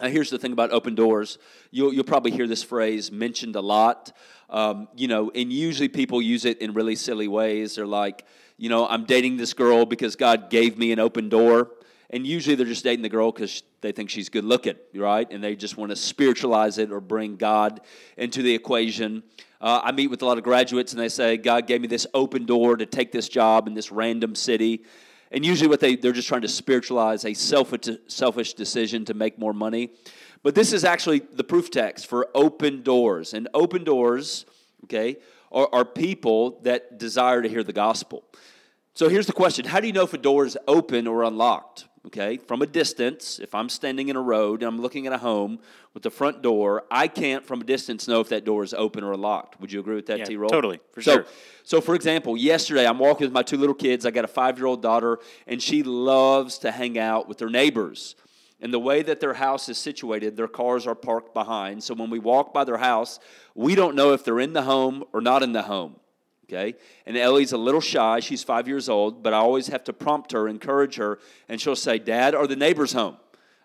Now, 0.00 0.08
here's 0.08 0.30
the 0.30 0.38
thing 0.38 0.52
about 0.52 0.72
open 0.72 0.94
doors. 0.94 1.38
You'll, 1.70 1.92
you'll 1.92 2.04
probably 2.04 2.30
hear 2.30 2.46
this 2.46 2.62
phrase 2.62 3.10
mentioned 3.10 3.56
a 3.56 3.60
lot. 3.60 4.12
Um, 4.50 4.88
you 4.94 5.08
know, 5.08 5.30
and 5.34 5.52
usually 5.52 5.88
people 5.88 6.20
use 6.20 6.44
it 6.44 6.58
in 6.58 6.74
really 6.74 6.96
silly 6.96 7.28
ways. 7.28 7.76
They're 7.76 7.86
like, 7.86 8.24
you 8.58 8.68
know, 8.68 8.86
I'm 8.86 9.04
dating 9.04 9.38
this 9.38 9.54
girl 9.54 9.86
because 9.86 10.16
God 10.16 10.50
gave 10.50 10.78
me 10.78 10.92
an 10.92 10.98
open 10.98 11.28
door. 11.28 11.70
And 12.10 12.26
usually 12.26 12.54
they're 12.54 12.66
just 12.66 12.84
dating 12.84 13.02
the 13.02 13.08
girl 13.08 13.32
because 13.32 13.62
they 13.80 13.92
think 13.92 14.10
she's 14.10 14.28
good 14.28 14.44
looking, 14.44 14.76
right? 14.94 15.30
And 15.30 15.42
they 15.42 15.56
just 15.56 15.76
want 15.76 15.90
to 15.90 15.96
spiritualize 15.96 16.78
it 16.78 16.92
or 16.92 17.00
bring 17.00 17.36
God 17.36 17.80
into 18.16 18.42
the 18.42 18.54
equation. 18.54 19.22
Uh, 19.60 19.80
I 19.82 19.92
meet 19.92 20.08
with 20.08 20.22
a 20.22 20.26
lot 20.26 20.38
of 20.38 20.44
graduates, 20.44 20.92
and 20.92 21.00
they 21.00 21.08
say, 21.08 21.36
God 21.36 21.66
gave 21.66 21.80
me 21.80 21.88
this 21.88 22.06
open 22.14 22.46
door 22.46 22.76
to 22.76 22.86
take 22.86 23.12
this 23.12 23.28
job 23.28 23.66
in 23.66 23.74
this 23.74 23.90
random 23.90 24.34
city. 24.34 24.84
And 25.32 25.44
usually, 25.44 25.68
what 25.68 25.80
they, 25.80 25.96
they're 25.96 26.12
just 26.12 26.28
trying 26.28 26.42
to 26.42 26.48
spiritualize 26.48 27.24
a 27.24 27.34
selfish, 27.34 27.88
selfish 28.06 28.54
decision 28.54 29.04
to 29.06 29.14
make 29.14 29.38
more 29.38 29.52
money. 29.52 29.90
But 30.42 30.54
this 30.54 30.72
is 30.72 30.84
actually 30.84 31.20
the 31.32 31.42
proof 31.42 31.70
text 31.70 32.06
for 32.06 32.28
open 32.34 32.82
doors. 32.82 33.34
And 33.34 33.48
open 33.52 33.82
doors, 33.82 34.46
okay, 34.84 35.16
are, 35.50 35.68
are 35.72 35.84
people 35.84 36.60
that 36.62 36.98
desire 36.98 37.42
to 37.42 37.48
hear 37.48 37.64
the 37.64 37.72
gospel. 37.72 38.24
So 38.94 39.08
here's 39.08 39.26
the 39.26 39.32
question 39.32 39.66
How 39.66 39.80
do 39.80 39.86
you 39.86 39.92
know 39.92 40.04
if 40.04 40.14
a 40.14 40.18
door 40.18 40.46
is 40.46 40.56
open 40.68 41.06
or 41.06 41.22
unlocked? 41.22 41.86
Okay, 42.06 42.36
from 42.36 42.62
a 42.62 42.66
distance, 42.66 43.38
if 43.40 43.54
I'm 43.54 43.68
standing 43.68 44.08
in 44.08 44.16
a 44.16 44.20
road 44.20 44.62
and 44.62 44.68
I'm 44.68 44.80
looking 44.80 45.06
at 45.06 45.12
a 45.12 45.18
home 45.18 45.58
with 45.92 46.02
the 46.02 46.10
front 46.10 46.42
door, 46.42 46.84
I 46.90 47.08
can't 47.08 47.44
from 47.44 47.60
a 47.60 47.64
distance 47.64 48.06
know 48.06 48.20
if 48.20 48.28
that 48.28 48.44
door 48.44 48.62
is 48.62 48.72
open 48.72 49.02
or 49.02 49.16
locked. 49.16 49.60
Would 49.60 49.72
you 49.72 49.80
agree 49.80 49.96
with 49.96 50.06
that, 50.06 50.20
yeah, 50.20 50.24
T. 50.24 50.36
Roll? 50.36 50.48
Totally, 50.48 50.80
for 50.92 51.02
so, 51.02 51.12
sure. 51.12 51.26
So, 51.64 51.80
for 51.80 51.94
example, 51.94 52.36
yesterday 52.36 52.86
I'm 52.86 52.98
walking 52.98 53.26
with 53.26 53.32
my 53.32 53.42
two 53.42 53.56
little 53.56 53.74
kids. 53.74 54.06
I 54.06 54.10
got 54.10 54.24
a 54.24 54.28
five 54.28 54.58
year 54.58 54.66
old 54.66 54.82
daughter, 54.82 55.18
and 55.46 55.60
she 55.60 55.82
loves 55.82 56.58
to 56.58 56.70
hang 56.70 56.98
out 56.98 57.28
with 57.28 57.40
her 57.40 57.50
neighbors. 57.50 58.14
And 58.60 58.72
the 58.72 58.78
way 58.78 59.02
that 59.02 59.20
their 59.20 59.34
house 59.34 59.68
is 59.68 59.76
situated, 59.76 60.36
their 60.36 60.48
cars 60.48 60.86
are 60.86 60.94
parked 60.94 61.34
behind. 61.34 61.84
So 61.84 61.92
when 61.94 62.08
we 62.08 62.18
walk 62.18 62.54
by 62.54 62.64
their 62.64 62.78
house, 62.78 63.18
we 63.54 63.74
don't 63.74 63.94
know 63.94 64.12
if 64.12 64.24
they're 64.24 64.40
in 64.40 64.54
the 64.54 64.62
home 64.62 65.04
or 65.12 65.20
not 65.20 65.42
in 65.42 65.52
the 65.52 65.62
home 65.62 65.96
okay? 66.48 66.74
And 67.06 67.16
Ellie's 67.16 67.52
a 67.52 67.58
little 67.58 67.80
shy. 67.80 68.20
She's 68.20 68.42
five 68.42 68.68
years 68.68 68.88
old, 68.88 69.22
but 69.22 69.32
I 69.34 69.38
always 69.38 69.68
have 69.68 69.84
to 69.84 69.92
prompt 69.92 70.32
her, 70.32 70.48
encourage 70.48 70.96
her, 70.96 71.18
and 71.48 71.60
she'll 71.60 71.76
say, 71.76 71.98
Dad, 71.98 72.34
are 72.34 72.46
the 72.46 72.56
neighbors 72.56 72.92
home? 72.92 73.16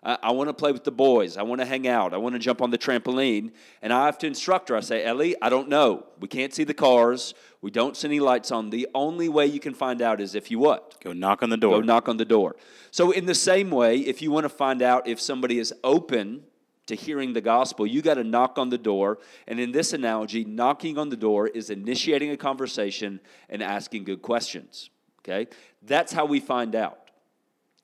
I, 0.02 0.18
I 0.22 0.32
want 0.32 0.48
to 0.48 0.54
play 0.54 0.72
with 0.72 0.84
the 0.84 0.90
boys. 0.92 1.36
I 1.36 1.42
want 1.42 1.60
to 1.60 1.64
hang 1.64 1.86
out. 1.86 2.12
I 2.12 2.16
want 2.16 2.34
to 2.34 2.38
jump 2.38 2.60
on 2.60 2.70
the 2.70 2.78
trampoline. 2.78 3.52
And 3.80 3.92
I 3.92 4.06
have 4.06 4.18
to 4.18 4.26
instruct 4.26 4.68
her. 4.68 4.76
I 4.76 4.80
say, 4.80 5.04
Ellie, 5.04 5.36
I 5.40 5.48
don't 5.48 5.68
know. 5.68 6.06
We 6.18 6.28
can't 6.28 6.52
see 6.52 6.64
the 6.64 6.74
cars. 6.74 7.34
We 7.60 7.70
don't 7.70 7.96
see 7.96 8.08
any 8.08 8.20
lights 8.20 8.50
on. 8.50 8.70
The 8.70 8.88
only 8.94 9.28
way 9.28 9.46
you 9.46 9.60
can 9.60 9.74
find 9.74 10.02
out 10.02 10.20
is 10.20 10.34
if 10.34 10.50
you 10.50 10.58
what? 10.58 11.00
Go 11.00 11.12
knock 11.12 11.42
on 11.42 11.50
the 11.50 11.56
door. 11.56 11.80
Go 11.80 11.80
knock 11.80 12.08
on 12.08 12.16
the 12.16 12.24
door. 12.24 12.56
So, 12.90 13.12
in 13.12 13.26
the 13.26 13.34
same 13.34 13.70
way, 13.70 13.98
if 13.98 14.20
you 14.20 14.30
want 14.30 14.44
to 14.44 14.48
find 14.48 14.82
out 14.82 15.06
if 15.06 15.20
somebody 15.20 15.58
is 15.58 15.72
open 15.84 16.42
to 16.86 16.94
hearing 16.94 17.32
the 17.32 17.40
gospel, 17.40 17.86
you 17.86 18.02
got 18.02 18.14
to 18.14 18.24
knock 18.24 18.58
on 18.58 18.70
the 18.70 18.78
door. 18.78 19.18
And 19.46 19.60
in 19.60 19.72
this 19.72 19.92
analogy, 19.92 20.44
knocking 20.44 20.98
on 20.98 21.08
the 21.08 21.16
door 21.16 21.46
is 21.48 21.70
initiating 21.70 22.30
a 22.30 22.36
conversation 22.36 23.20
and 23.48 23.62
asking 23.62 24.04
good 24.04 24.22
questions. 24.22 24.90
Okay? 25.20 25.48
That's 25.82 26.12
how 26.12 26.24
we 26.24 26.40
find 26.40 26.74
out. 26.74 26.98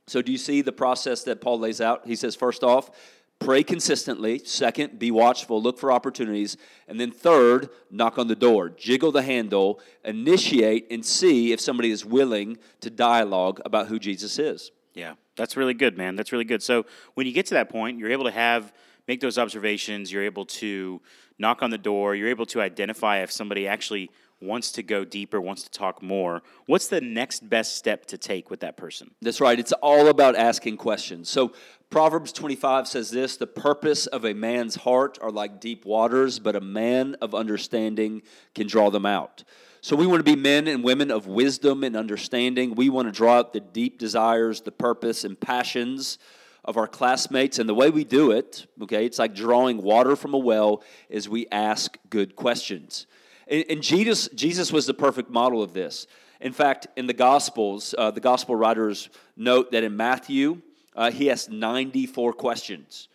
So, 0.07 0.23
do 0.23 0.33
you 0.33 0.39
see 0.39 0.63
the 0.63 0.73
process 0.73 1.23
that 1.25 1.41
Paul 1.41 1.61
lays 1.61 1.81
out? 1.81 2.07
He 2.07 2.17
says, 2.17 2.35
first 2.35 2.65
off, 2.65 2.91
pray 3.39 3.63
consistently. 3.63 4.39
Second, 4.39 4.99
be 4.99 5.11
watchful, 5.11 5.63
look 5.63 5.79
for 5.79 5.93
opportunities. 5.93 6.57
And 6.89 6.99
then 6.99 7.11
third, 7.11 7.69
knock 7.91 8.19
on 8.19 8.27
the 8.27 8.35
door, 8.35 8.71
jiggle 8.71 9.13
the 9.13 9.23
handle, 9.23 9.81
initiate, 10.05 10.91
and 10.91 11.05
see 11.05 11.53
if 11.53 11.61
somebody 11.61 11.91
is 11.91 12.07
willing 12.07 12.57
to 12.81 12.89
dialogue 12.89 13.61
about 13.67 13.89
who 13.89 13.99
Jesus 13.99 14.39
is. 14.39 14.73
Yeah, 14.95 15.15
that's 15.37 15.59
really 15.59 15.75
good, 15.75 15.99
man. 15.99 16.17
That's 16.17 16.33
really 16.33 16.45
good. 16.47 16.63
So, 16.63 16.87
when 17.15 17.27
you 17.27 17.33
get 17.33 17.47
to 17.47 17.55
that 17.55 17.69
point, 17.69 17.99
you're 17.99 18.11
able 18.11 18.25
to 18.25 18.31
have 18.31 18.73
make 19.09 19.21
those 19.21 19.39
observations. 19.39 20.13
You're 20.13 20.23
able 20.23 20.45
to 20.45 21.01
knock 21.39 21.63
on 21.63 21.71
the 21.71 21.79
door. 21.79 22.15
You're 22.15 22.29
able 22.29 22.47
to 22.47 22.61
identify 22.61 23.23
if 23.23 23.33
somebody 23.33 23.67
actually 23.67 24.11
wants 24.41 24.71
to 24.71 24.85
go 24.85 25.05
deeper, 25.05 25.41
wants 25.41 25.65
to 25.65 25.71
talk 25.71 26.01
more. 26.01 26.43
What's 26.67 26.87
the 26.87 27.01
next 27.01 27.49
best 27.49 27.77
step 27.77 28.07
to 28.07 28.19
take 28.19 28.51
with 28.51 28.61
that 28.61 28.77
person? 28.77 29.11
That's 29.21 29.41
right. 29.41 29.59
It's 29.59 29.73
all 29.73 30.07
about 30.09 30.37
asking 30.37 30.77
questions. 30.77 31.29
So 31.29 31.53
Proverbs 31.91 32.33
25 32.33 32.87
says 32.87 33.11
this 33.11 33.37
The 33.37 33.49
purpose 33.49 34.07
of 34.07 34.25
a 34.25 34.35
man's 34.35 34.77
heart 34.77 35.19
are 35.21 35.33
like 35.33 35.59
deep 35.59 35.85
waters, 35.85 36.39
but 36.39 36.55
a 36.55 36.61
man 36.61 37.17
of 37.21 37.35
understanding 37.35 38.23
can 38.55 38.69
draw 38.69 38.91
them 38.91 39.07
out. 39.07 39.43
So 39.81 39.97
we 39.97 40.07
want 40.07 40.25
to 40.25 40.37
be 40.37 40.41
men 40.41 40.67
and 40.69 40.85
women 40.85 41.11
of 41.11 41.27
wisdom 41.27 41.83
and 41.83 41.97
understanding. 41.97 42.75
We 42.75 42.91
want 42.91 43.09
to 43.09 43.13
draw 43.13 43.39
out 43.39 43.53
the 43.53 43.61
deep 43.61 43.99
desires, 43.99 44.61
the 44.61 44.73
purpose, 44.73 45.25
and 45.25 45.41
passions 45.41 46.19
of 46.65 46.77
our 46.77 46.87
classmates. 46.87 47.59
And 47.59 47.69
the 47.69 47.75
way 47.75 47.91
we 47.91 48.05
do 48.05 48.31
it, 48.31 48.67
okay, 48.83 49.07
it's 49.07 49.19
like 49.19 49.35
drawing 49.35 49.83
water 49.83 50.17
from 50.17 50.35
a 50.35 50.39
well, 50.39 50.83
is 51.09 51.29
we 51.29 51.47
ask 51.51 51.97
good 52.11 52.37
questions. 52.37 53.07
And, 53.47 53.65
and 53.69 53.83
Jesus, 53.83 54.29
Jesus 54.35 54.73
was 54.73 54.87
the 54.87 54.95
perfect 54.95 55.31
model 55.31 55.63
of 55.63 55.73
this. 55.73 56.07
In 56.41 56.53
fact, 56.53 56.87
in 56.97 57.07
the 57.07 57.15
Gospels, 57.15 57.95
uh, 57.99 58.11
the 58.11 58.21
Gospel 58.21 58.55
writers 58.55 59.09
note 59.37 59.73
that 59.73 59.83
in 59.83 59.97
Matthew, 59.97 60.63
uh, 60.95 61.11
he 61.11 61.31
asked 61.31 61.51
94 61.51 62.33
questions. 62.35 63.09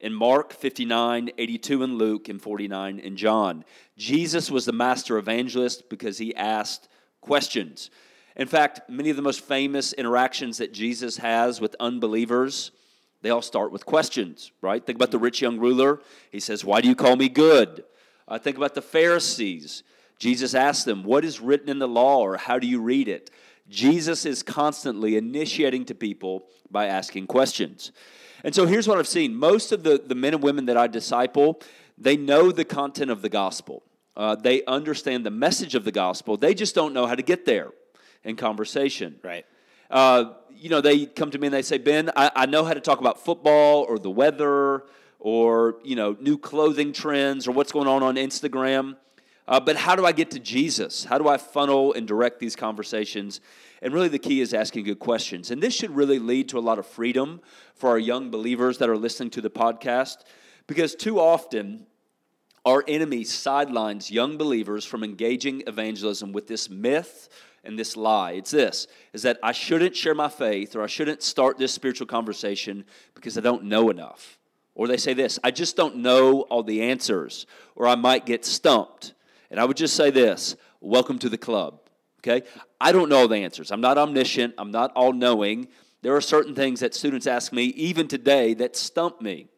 In 0.00 0.14
Mark, 0.14 0.54
59, 0.54 1.30
82 1.36 1.82
in 1.82 1.98
Luke, 1.98 2.28
and 2.30 2.40
49 2.40 2.98
in 2.98 3.16
John. 3.16 3.64
Jesus 3.98 4.50
was 4.50 4.64
the 4.64 4.72
master 4.72 5.18
evangelist 5.18 5.90
because 5.90 6.16
he 6.16 6.34
asked 6.34 6.88
questions. 7.20 7.90
In 8.36 8.46
fact, 8.46 8.88
many 8.88 9.10
of 9.10 9.16
the 9.16 9.22
most 9.22 9.42
famous 9.42 9.92
interactions 9.92 10.56
that 10.58 10.72
Jesus 10.72 11.18
has 11.18 11.60
with 11.60 11.76
unbelievers 11.80 12.70
they 13.22 13.30
all 13.30 13.42
start 13.42 13.72
with 13.72 13.84
questions, 13.84 14.52
right? 14.62 14.84
Think 14.84 14.96
about 14.96 15.10
the 15.10 15.18
rich 15.18 15.42
young 15.42 15.58
ruler. 15.58 16.00
He 16.30 16.40
says, 16.40 16.64
Why 16.64 16.80
do 16.80 16.88
you 16.88 16.94
call 16.94 17.16
me 17.16 17.28
good? 17.28 17.84
Uh, 18.26 18.38
think 18.38 18.56
about 18.56 18.74
the 18.74 18.82
Pharisees. 18.82 19.82
Jesus 20.18 20.54
asked 20.54 20.84
them, 20.84 21.02
What 21.02 21.24
is 21.24 21.40
written 21.40 21.68
in 21.68 21.78
the 21.78 21.88
law, 21.88 22.20
or 22.20 22.36
how 22.36 22.58
do 22.58 22.66
you 22.66 22.80
read 22.80 23.08
it? 23.08 23.30
Jesus 23.68 24.24
is 24.26 24.42
constantly 24.42 25.16
initiating 25.16 25.84
to 25.86 25.94
people 25.94 26.46
by 26.70 26.86
asking 26.86 27.26
questions. 27.26 27.92
And 28.42 28.54
so 28.54 28.66
here's 28.66 28.88
what 28.88 28.98
I've 28.98 29.08
seen 29.08 29.34
most 29.34 29.72
of 29.72 29.82
the, 29.82 30.02
the 30.04 30.14
men 30.14 30.34
and 30.34 30.42
women 30.42 30.66
that 30.66 30.76
I 30.76 30.86
disciple, 30.86 31.60
they 31.98 32.16
know 32.16 32.50
the 32.50 32.64
content 32.64 33.10
of 33.10 33.22
the 33.22 33.28
gospel. 33.28 33.82
Uh, 34.16 34.34
they 34.34 34.64
understand 34.64 35.24
the 35.24 35.30
message 35.30 35.74
of 35.74 35.84
the 35.84 35.92
gospel. 35.92 36.36
They 36.36 36.54
just 36.54 36.74
don't 36.74 36.92
know 36.92 37.06
how 37.06 37.14
to 37.14 37.22
get 37.22 37.44
there 37.44 37.70
in 38.24 38.36
conversation. 38.36 39.16
Right. 39.22 39.46
Uh, 39.90 40.32
you 40.60 40.68
know, 40.68 40.82
they 40.82 41.06
come 41.06 41.30
to 41.30 41.38
me 41.38 41.46
and 41.46 41.54
they 41.54 41.62
say, 41.62 41.78
Ben, 41.78 42.10
I, 42.14 42.30
I 42.36 42.46
know 42.46 42.64
how 42.64 42.74
to 42.74 42.80
talk 42.80 43.00
about 43.00 43.24
football 43.24 43.86
or 43.88 43.98
the 43.98 44.10
weather 44.10 44.84
or, 45.18 45.76
you 45.82 45.96
know, 45.96 46.16
new 46.20 46.36
clothing 46.36 46.92
trends 46.92 47.48
or 47.48 47.52
what's 47.52 47.72
going 47.72 47.88
on 47.88 48.02
on 48.02 48.16
Instagram. 48.16 48.96
Uh, 49.48 49.58
but 49.58 49.76
how 49.76 49.96
do 49.96 50.04
I 50.04 50.12
get 50.12 50.30
to 50.32 50.38
Jesus? 50.38 51.04
How 51.04 51.18
do 51.18 51.28
I 51.28 51.38
funnel 51.38 51.94
and 51.94 52.06
direct 52.06 52.40
these 52.40 52.54
conversations? 52.54 53.40
And 53.82 53.94
really, 53.94 54.08
the 54.08 54.18
key 54.18 54.42
is 54.42 54.52
asking 54.52 54.84
good 54.84 54.98
questions. 54.98 55.50
And 55.50 55.62
this 55.62 55.74
should 55.74 55.90
really 55.90 56.18
lead 56.18 56.50
to 56.50 56.58
a 56.58 56.60
lot 56.60 56.78
of 56.78 56.86
freedom 56.86 57.40
for 57.74 57.88
our 57.88 57.98
young 57.98 58.30
believers 58.30 58.78
that 58.78 58.90
are 58.90 58.98
listening 58.98 59.30
to 59.30 59.40
the 59.40 59.50
podcast, 59.50 60.18
because 60.66 60.94
too 60.94 61.18
often 61.18 61.86
our 62.66 62.84
enemy 62.86 63.24
sidelines 63.24 64.10
young 64.10 64.36
believers 64.36 64.84
from 64.84 65.02
engaging 65.02 65.62
evangelism 65.66 66.32
with 66.32 66.46
this 66.46 66.68
myth 66.68 67.28
and 67.64 67.78
this 67.78 67.96
lie. 67.96 68.32
It's 68.32 68.50
this 68.50 68.86
is 69.12 69.22
that 69.22 69.38
I 69.42 69.52
shouldn't 69.52 69.96
share 69.96 70.14
my 70.14 70.28
faith 70.28 70.74
or 70.74 70.82
I 70.82 70.86
shouldn't 70.86 71.22
start 71.22 71.58
this 71.58 71.72
spiritual 71.72 72.06
conversation 72.06 72.84
because 73.14 73.36
I 73.36 73.40
don't 73.40 73.64
know 73.64 73.90
enough. 73.90 74.38
Or 74.74 74.86
they 74.86 74.96
say 74.96 75.12
this, 75.12 75.38
I 75.44 75.50
just 75.50 75.76
don't 75.76 75.96
know 75.96 76.42
all 76.42 76.62
the 76.62 76.82
answers 76.82 77.46
or 77.74 77.86
I 77.86 77.96
might 77.96 78.24
get 78.24 78.44
stumped. 78.44 79.14
And 79.50 79.60
I 79.60 79.64
would 79.64 79.76
just 79.76 79.96
say 79.96 80.10
this, 80.10 80.56
welcome 80.80 81.18
to 81.18 81.28
the 81.28 81.38
club. 81.38 81.80
Okay? 82.20 82.46
I 82.80 82.92
don't 82.92 83.08
know 83.08 83.18
all 83.18 83.28
the 83.28 83.36
answers. 83.36 83.70
I'm 83.70 83.80
not 83.80 83.98
omniscient, 83.98 84.54
I'm 84.58 84.70
not 84.70 84.92
all 84.94 85.12
knowing. 85.12 85.68
There 86.02 86.16
are 86.16 86.20
certain 86.20 86.54
things 86.54 86.80
that 86.80 86.94
students 86.94 87.26
ask 87.26 87.52
me 87.52 87.64
even 87.64 88.08
today 88.08 88.54
that 88.54 88.76
stump 88.76 89.20
me. 89.20 89.48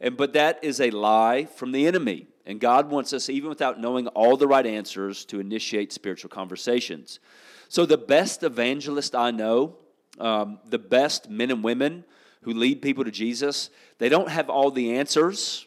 And 0.00 0.16
but 0.16 0.34
that 0.34 0.62
is 0.62 0.80
a 0.80 0.90
lie 0.90 1.44
from 1.44 1.72
the 1.72 1.86
enemy. 1.86 2.26
And 2.48 2.58
God 2.58 2.90
wants 2.90 3.12
us, 3.12 3.28
even 3.28 3.50
without 3.50 3.78
knowing 3.78 4.06
all 4.08 4.38
the 4.38 4.48
right 4.48 4.66
answers, 4.66 5.26
to 5.26 5.38
initiate 5.38 5.92
spiritual 5.92 6.30
conversations. 6.30 7.20
So, 7.68 7.84
the 7.84 7.98
best 7.98 8.42
evangelist 8.42 9.14
I 9.14 9.30
know, 9.30 9.76
um, 10.18 10.58
the 10.64 10.78
best 10.78 11.28
men 11.28 11.50
and 11.50 11.62
women 11.62 12.04
who 12.42 12.54
lead 12.54 12.80
people 12.80 13.04
to 13.04 13.10
Jesus, 13.10 13.68
they 13.98 14.08
don't 14.08 14.30
have 14.30 14.48
all 14.48 14.70
the 14.70 14.94
answers, 14.94 15.66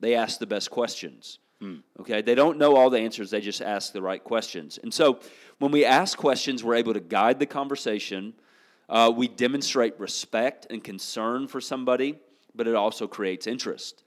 they 0.00 0.14
ask 0.14 0.38
the 0.38 0.46
best 0.46 0.70
questions. 0.70 1.38
Hmm. 1.60 1.76
Okay, 2.00 2.20
they 2.20 2.34
don't 2.34 2.58
know 2.58 2.76
all 2.76 2.90
the 2.90 2.98
answers, 2.98 3.30
they 3.30 3.40
just 3.40 3.62
ask 3.62 3.94
the 3.94 4.02
right 4.02 4.22
questions. 4.22 4.78
And 4.82 4.92
so, 4.92 5.18
when 5.60 5.72
we 5.72 5.86
ask 5.86 6.18
questions, 6.18 6.62
we're 6.62 6.74
able 6.74 6.92
to 6.92 7.00
guide 7.00 7.38
the 7.38 7.46
conversation. 7.46 8.34
Uh, 8.86 9.10
we 9.16 9.28
demonstrate 9.28 9.98
respect 9.98 10.66
and 10.68 10.84
concern 10.84 11.48
for 11.48 11.62
somebody, 11.62 12.18
but 12.54 12.68
it 12.68 12.74
also 12.74 13.06
creates 13.06 13.46
interest. 13.46 14.01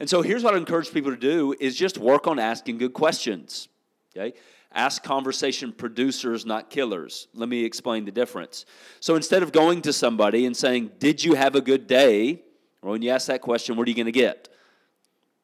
And 0.00 0.08
so 0.08 0.22
here's 0.22 0.42
what 0.42 0.54
I 0.54 0.56
encourage 0.56 0.92
people 0.92 1.10
to 1.10 1.16
do 1.16 1.54
is 1.60 1.76
just 1.76 1.98
work 1.98 2.26
on 2.26 2.38
asking 2.38 2.78
good 2.78 2.92
questions. 2.92 3.68
Okay? 4.16 4.36
Ask 4.72 5.04
conversation 5.04 5.72
producers, 5.72 6.44
not 6.44 6.68
killers. 6.68 7.28
Let 7.32 7.48
me 7.48 7.64
explain 7.64 8.04
the 8.04 8.10
difference. 8.10 8.66
So 8.98 9.14
instead 9.14 9.42
of 9.42 9.52
going 9.52 9.82
to 9.82 9.92
somebody 9.92 10.46
and 10.46 10.56
saying, 10.56 10.92
Did 10.98 11.22
you 11.22 11.34
have 11.34 11.54
a 11.54 11.60
good 11.60 11.86
day? 11.86 12.42
Or 12.82 12.90
when 12.90 13.02
you 13.02 13.10
ask 13.10 13.28
that 13.28 13.40
question, 13.40 13.76
what 13.76 13.86
are 13.86 13.90
you 13.90 13.96
going 13.96 14.06
to 14.06 14.12
get? 14.12 14.48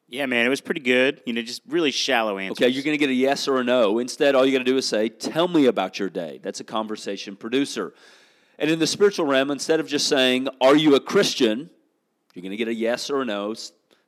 Yeah, 0.09 0.27
man, 0.27 0.45
it 0.45 0.49
was 0.49 0.61
pretty 0.61 0.81
good. 0.81 1.23
You 1.25 1.33
know, 1.33 1.41
just 1.41 1.63
really 1.69 1.93
shallow 1.93 2.37
answers. 2.37 2.59
Okay, 2.59 2.69
you're 2.69 2.83
going 2.83 2.95
to 2.95 2.99
get 2.99 3.09
a 3.09 3.15
yes 3.15 3.47
or 3.47 3.61
a 3.61 3.65
no. 3.65 4.01
Instead, 4.01 4.35
all 4.35 4.45
you 4.45 4.51
got 4.51 4.59
to 4.59 4.65
do 4.65 4.77
is 4.77 4.87
say, 4.87 5.09
Tell 5.09 5.47
me 5.47 5.67
about 5.67 6.01
your 6.01 6.11
day. 6.11 6.41
That's 6.43 6.59
a 6.59 6.65
conversation 6.65 7.37
producer. 7.37 7.95
And 8.59 8.69
in 8.69 8.81
the 8.81 8.87
spiritual 8.87 9.27
realm, 9.27 9.51
instead 9.53 9.79
of 9.79 9.87
just 9.87 10.09
saying, 10.09 10.49
Are 10.61 10.75
you 10.75 10.97
a 10.97 11.01
Christian? 11.01 11.71
You're 12.35 12.43
going 12.43 12.51
to 12.51 12.57
get 12.57 12.69
a 12.69 12.75
yes 12.75 13.09
or 13.09 13.23
a 13.23 13.25
no. 13.25 13.55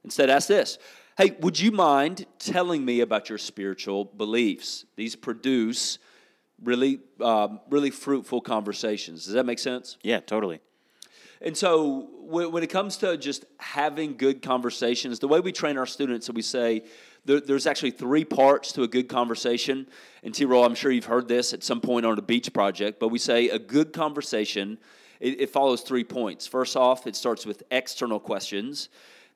Instead, 0.04 0.30
ask 0.30 0.48
this 0.48 0.78
Hey, 1.18 1.36
would 1.40 1.60
you 1.60 1.72
mind 1.72 2.26
telling 2.38 2.84
me 2.84 3.00
about 3.00 3.28
your 3.28 3.38
spiritual 3.38 4.04
beliefs? 4.04 4.86
These 4.96 5.14
produce 5.16 5.98
really, 6.62 7.00
um, 7.20 7.60
really 7.68 7.90
fruitful 7.90 8.40
conversations. 8.40 9.24
Does 9.24 9.34
that 9.34 9.44
make 9.44 9.58
sense? 9.58 9.98
Yeah, 10.02 10.20
totally. 10.20 10.60
And 11.44 11.56
so 11.56 12.08
when 12.20 12.62
it 12.62 12.68
comes 12.68 12.96
to 12.98 13.16
just 13.16 13.44
having 13.58 14.16
good 14.16 14.42
conversations, 14.42 15.18
the 15.18 15.26
way 15.26 15.40
we 15.40 15.50
train 15.50 15.76
our 15.76 15.86
students, 15.86 16.26
so 16.26 16.32
we 16.32 16.42
say 16.42 16.84
there, 17.24 17.40
there's 17.40 17.66
actually 17.66 17.90
three 17.90 18.24
parts 18.24 18.72
to 18.72 18.84
a 18.84 18.88
good 18.88 19.08
conversation. 19.08 19.88
And 20.22 20.32
T 20.32 20.44
Roll, 20.44 20.64
I'm 20.64 20.76
sure 20.76 20.92
you've 20.92 21.04
heard 21.04 21.26
this 21.26 21.52
at 21.52 21.64
some 21.64 21.80
point 21.80 22.06
on 22.06 22.14
the 22.14 22.22
beach 22.22 22.52
project, 22.52 23.00
but 23.00 23.08
we 23.08 23.18
say 23.18 23.48
a 23.48 23.58
good 23.58 23.92
conversation, 23.92 24.78
it, 25.18 25.40
it 25.40 25.50
follows 25.50 25.82
three 25.82 26.04
points. 26.04 26.46
First 26.46 26.76
off, 26.76 27.08
it 27.08 27.16
starts 27.16 27.44
with 27.44 27.64
external 27.72 28.20
questions, 28.20 28.88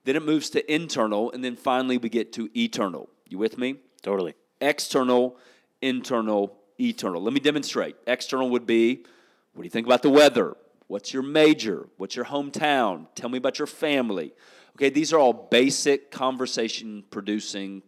then 0.07 0.17
it 0.17 0.23
moves 0.23 0.49
to 0.51 0.73
internal, 0.73 1.31
and 1.33 1.45
then 1.45 1.57
finally 1.57 1.99
we 1.99 2.09
get 2.09 2.33
to 2.35 2.49
eternal. 2.57 3.09
You 3.29 3.39
with 3.39 3.59
me? 3.59 3.77
Totally. 4.03 4.35
External, 4.61 5.37
internal, 5.83 6.57
eternal. 6.81 7.23
Let 7.23 7.33
me 7.33 7.41
demonstrate. 7.41 7.97
External 8.07 8.49
would 8.51 8.67
be 8.67 9.05
what 9.53 9.63
do 9.63 9.67
you 9.67 9.71
think 9.71 9.87
about 9.87 10.03
the 10.03 10.11
weather? 10.11 10.57
What's 10.87 11.13
your 11.13 11.23
major? 11.23 11.89
What's 11.97 12.15
your 12.15 12.27
hometown? 12.27 13.07
Tell 13.15 13.29
me 13.29 13.39
about 13.39 13.59
your 13.59 13.67
family. 13.67 14.33
Okay, 14.77 14.91
these 14.91 15.13
are 15.13 15.19
all 15.19 15.33
basic 15.33 16.11
conversation 16.11 17.03
producing. 17.11 17.83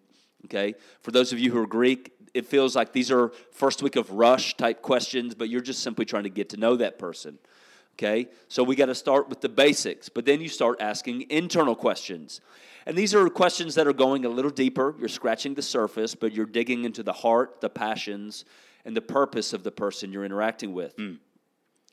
Okay, 0.47 0.75
for 1.03 1.11
those 1.11 1.33
of 1.33 1.39
you 1.39 1.53
who 1.53 1.63
are 1.63 1.67
Greek, 1.67 2.13
it 2.35 2.47
feels 2.47 2.75
like 2.75 2.93
these 2.93 3.11
are 3.11 3.33
first 3.53 3.83
week 3.83 3.97
of 3.97 4.11
rush 4.11 4.57
type 4.57 4.83
questions, 4.83 5.35
but 5.35 5.49
you're 5.49 5.61
just 5.61 5.83
simply 5.83 6.05
trying 6.05 6.25
to 6.25 6.31
get 6.31 6.49
to 6.51 6.57
know 6.57 6.75
that 6.77 6.99
person. 6.99 7.39
Okay, 7.99 8.29
so 8.47 8.63
we 8.63 8.77
got 8.77 8.87
to 8.87 8.95
start 8.95 9.29
with 9.29 9.41
the 9.41 9.49
basics, 9.49 10.09
but 10.09 10.25
then 10.25 10.41
you 10.41 10.49
start 10.49 10.81
asking 10.81 11.29
internal 11.31 11.75
questions. 11.75 12.41
And 12.87 12.97
these 12.97 13.13
are 13.13 13.29
questions 13.29 13.75
that 13.75 13.89
are 13.89 13.93
going 13.93 14.25
a 14.25 14.29
little 14.29 14.53
deeper. 14.53 14.95
You're 15.01 15.09
scratching 15.09 15.55
the 15.55 15.63
surface, 15.63 16.15
but 16.15 16.33
you're 16.33 16.47
digging 16.47 16.85
into 16.85 17.03
the 17.03 17.13
heart, 17.13 17.61
the 17.61 17.69
passions, 17.69 18.45
and 18.85 18.97
the 18.97 19.03
purpose 19.03 19.53
of 19.53 19.65
the 19.65 19.73
person 19.73 20.13
you're 20.13 20.25
interacting 20.25 20.73
with. 20.73 20.97
Mm. 20.97 21.19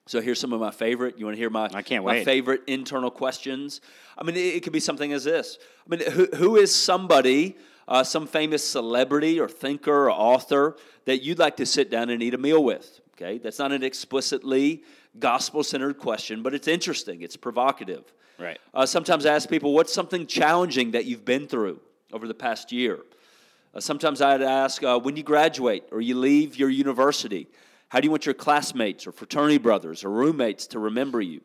So 0.05 0.21
here's 0.21 0.39
some 0.39 0.53
of 0.53 0.62
my 0.62 0.69
favorite. 0.69 1.17
You 1.17 1.25
want 1.25 1.38
to 1.38 1.39
hear 1.39 1.50
my 1.50 1.69
I 1.74 1.81
can't 1.81 2.05
my 2.05 2.12
wait. 2.12 2.25
favorite 2.25 2.62
internal 2.67 3.09
questions? 3.09 3.81
I 4.15 4.24
mean, 4.24 4.35
it, 4.35 4.55
it 4.55 4.63
could 4.63 4.74
be 4.74 4.79
something 4.79 5.12
as 5.12 5.24
this. 5.24 5.57
I 5.85 5.95
mean, 5.95 6.12
who, 6.12 6.27
who 6.35 6.55
is 6.55 6.74
somebody, 6.74 7.57
uh, 7.88 8.03
some 8.03 8.27
famous 8.27 8.63
celebrity 8.63 9.39
or 9.39 9.50
thinker 9.50 10.05
or 10.05 10.12
author 10.12 10.77
that 11.05 11.24
you'd 11.24 11.39
like 11.39 11.57
to 11.57 11.65
sit 11.65 11.89
down 11.89 12.12
and 12.12 12.21
eat 12.21 12.35
a 12.35 12.38
meal 12.38 12.63
with? 12.63 13.01
Okay, 13.15 13.39
that's 13.39 13.59
not 13.59 13.71
an 13.71 13.81
explicitly 13.81 14.83
gospel-centered 15.19 15.98
question, 15.98 16.43
but 16.43 16.53
it's 16.53 16.67
interesting. 16.67 17.22
It's 17.22 17.38
provocative. 17.38 18.13
Right. 18.38 18.60
Uh, 18.74 18.86
sometimes 18.86 19.25
I 19.25 19.34
ask 19.34 19.50
people, 19.50 19.74
what's 19.74 19.93
something 19.93 20.27
challenging 20.27 20.91
that 20.91 21.05
you've 21.05 21.25
been 21.25 21.48
through 21.48 21.79
over 22.12 22.27
the 22.27 22.34
past 22.34 22.72
year? 22.72 23.00
Uh, 23.74 23.79
sometimes 23.79 24.22
I'd 24.22 24.41
ask, 24.41 24.84
uh, 24.84 25.00
when 25.00 25.15
you 25.15 25.24
graduate 25.24 25.84
or 25.91 26.01
you 26.01 26.15
leave 26.15 26.57
your 26.57 26.69
university, 26.69 27.48
how 27.89 28.00
do 28.00 28.05
you 28.05 28.12
want 28.12 28.25
your 28.25 28.36
classmates 28.36 29.07
or 29.07 29.12
fraternity 29.12 29.57
brothers 29.57 30.03
or 30.03 30.10
roommates 30.10 30.67
to 30.67 30.79
remember 30.79 31.22
you? 31.22 31.41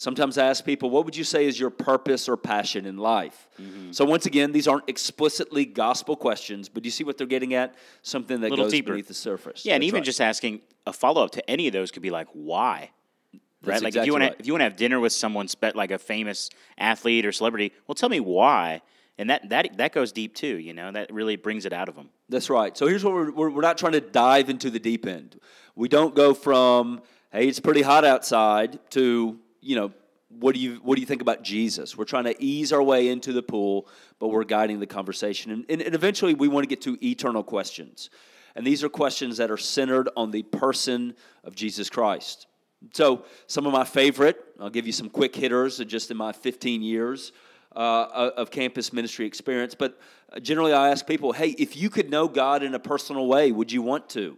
Sometimes 0.00 0.38
I 0.38 0.46
ask 0.46 0.64
people, 0.64 0.90
what 0.90 1.04
would 1.04 1.16
you 1.16 1.24
say 1.24 1.44
is 1.44 1.58
your 1.58 1.70
purpose 1.70 2.28
or 2.28 2.36
passion 2.36 2.86
in 2.86 2.98
life? 2.98 3.48
Mm-hmm. 3.60 3.90
So, 3.90 4.04
once 4.04 4.26
again, 4.26 4.52
these 4.52 4.68
aren't 4.68 4.88
explicitly 4.88 5.66
gospel 5.66 6.14
questions, 6.14 6.68
but 6.68 6.84
do 6.84 6.86
you 6.86 6.92
see 6.92 7.02
what 7.02 7.18
they're 7.18 7.26
getting 7.26 7.52
at? 7.54 7.74
Something 8.02 8.40
that 8.42 8.54
goes 8.54 8.70
deeper. 8.70 8.92
beneath 8.92 9.08
the 9.08 9.14
surface. 9.14 9.64
Yeah, 9.64 9.72
That's 9.72 9.76
and 9.76 9.84
even 9.84 9.98
right. 9.98 10.04
just 10.04 10.20
asking 10.20 10.60
a 10.86 10.92
follow 10.92 11.24
up 11.24 11.32
to 11.32 11.50
any 11.50 11.66
of 11.66 11.72
those 11.72 11.90
could 11.90 12.02
be 12.02 12.10
like, 12.10 12.28
why? 12.32 12.90
That's 13.32 13.42
right? 13.64 13.82
Like 13.82 13.88
exactly 13.88 14.00
if 14.00 14.06
you 14.06 14.12
want 14.12 14.22
right. 14.22 14.32
to 14.34 14.38
if 14.38 14.46
you 14.46 14.52
want 14.52 14.60
to 14.60 14.64
have 14.64 14.76
dinner 14.76 15.00
with 15.00 15.12
someone 15.12 15.48
like 15.74 15.90
a 15.90 15.98
famous 15.98 16.48
athlete 16.78 17.26
or 17.26 17.32
celebrity, 17.32 17.72
well, 17.88 17.96
tell 17.96 18.08
me 18.08 18.20
why. 18.20 18.82
And 19.18 19.30
that 19.30 19.48
that 19.48 19.78
that 19.78 19.92
goes 19.92 20.12
deep 20.12 20.36
too. 20.36 20.58
You 20.58 20.74
know, 20.74 20.92
that 20.92 21.12
really 21.12 21.34
brings 21.34 21.66
it 21.66 21.72
out 21.72 21.88
of 21.88 21.96
them. 21.96 22.10
That's 22.28 22.50
right. 22.50 22.76
So 22.76 22.86
here's 22.86 23.02
what 23.02 23.14
we're, 23.14 23.32
we're, 23.32 23.50
we're 23.50 23.62
not 23.62 23.78
trying 23.78 23.92
to 23.92 24.00
dive 24.00 24.48
into 24.48 24.70
the 24.70 24.78
deep 24.78 25.06
end. 25.06 25.40
We 25.74 25.88
don't 25.88 26.14
go 26.14 26.34
from, 26.34 27.02
hey, 27.32 27.48
it's 27.48 27.58
pretty 27.58 27.82
hot 27.82 28.04
outside 28.04 28.78
to, 28.90 29.38
you 29.60 29.76
know, 29.76 29.92
what 30.28 30.54
do 30.54 30.60
you 30.60 30.76
what 30.82 30.96
do 30.96 31.00
you 31.00 31.06
think 31.06 31.22
about 31.22 31.42
Jesus? 31.42 31.96
We're 31.96 32.04
trying 32.04 32.24
to 32.24 32.42
ease 32.42 32.72
our 32.72 32.82
way 32.82 33.08
into 33.08 33.32
the 33.32 33.42
pool, 33.42 33.88
but 34.18 34.28
we're 34.28 34.44
guiding 34.44 34.78
the 34.78 34.86
conversation. 34.86 35.50
And, 35.50 35.64
and, 35.68 35.80
and 35.80 35.94
eventually 35.94 36.34
we 36.34 36.48
want 36.48 36.64
to 36.64 36.68
get 36.68 36.82
to 36.82 36.98
eternal 37.04 37.42
questions. 37.42 38.10
And 38.54 38.66
these 38.66 38.82
are 38.82 38.88
questions 38.88 39.36
that 39.36 39.50
are 39.50 39.56
centered 39.56 40.08
on 40.16 40.30
the 40.30 40.42
person 40.42 41.14
of 41.44 41.54
Jesus 41.54 41.88
Christ. 41.88 42.46
So 42.92 43.24
some 43.46 43.66
of 43.66 43.72
my 43.72 43.84
favorite, 43.84 44.44
I'll 44.60 44.70
give 44.70 44.86
you 44.86 44.92
some 44.92 45.08
quick 45.08 45.34
hitters 45.34 45.78
just 45.78 46.10
in 46.10 46.16
my 46.16 46.32
15 46.32 46.82
years 46.82 47.32
uh, 47.74 48.30
of 48.36 48.50
campus 48.50 48.92
ministry 48.92 49.26
experience. 49.26 49.74
But 49.74 49.98
generally, 50.42 50.72
I 50.72 50.90
ask 50.90 51.06
people, 51.06 51.32
hey, 51.32 51.50
if 51.50 51.76
you 51.76 51.90
could 51.90 52.10
know 52.10 52.28
God 52.28 52.62
in 52.62 52.74
a 52.74 52.78
personal 52.78 53.26
way, 53.26 53.52
would 53.52 53.72
you 53.72 53.82
want 53.82 54.08
to? 54.10 54.36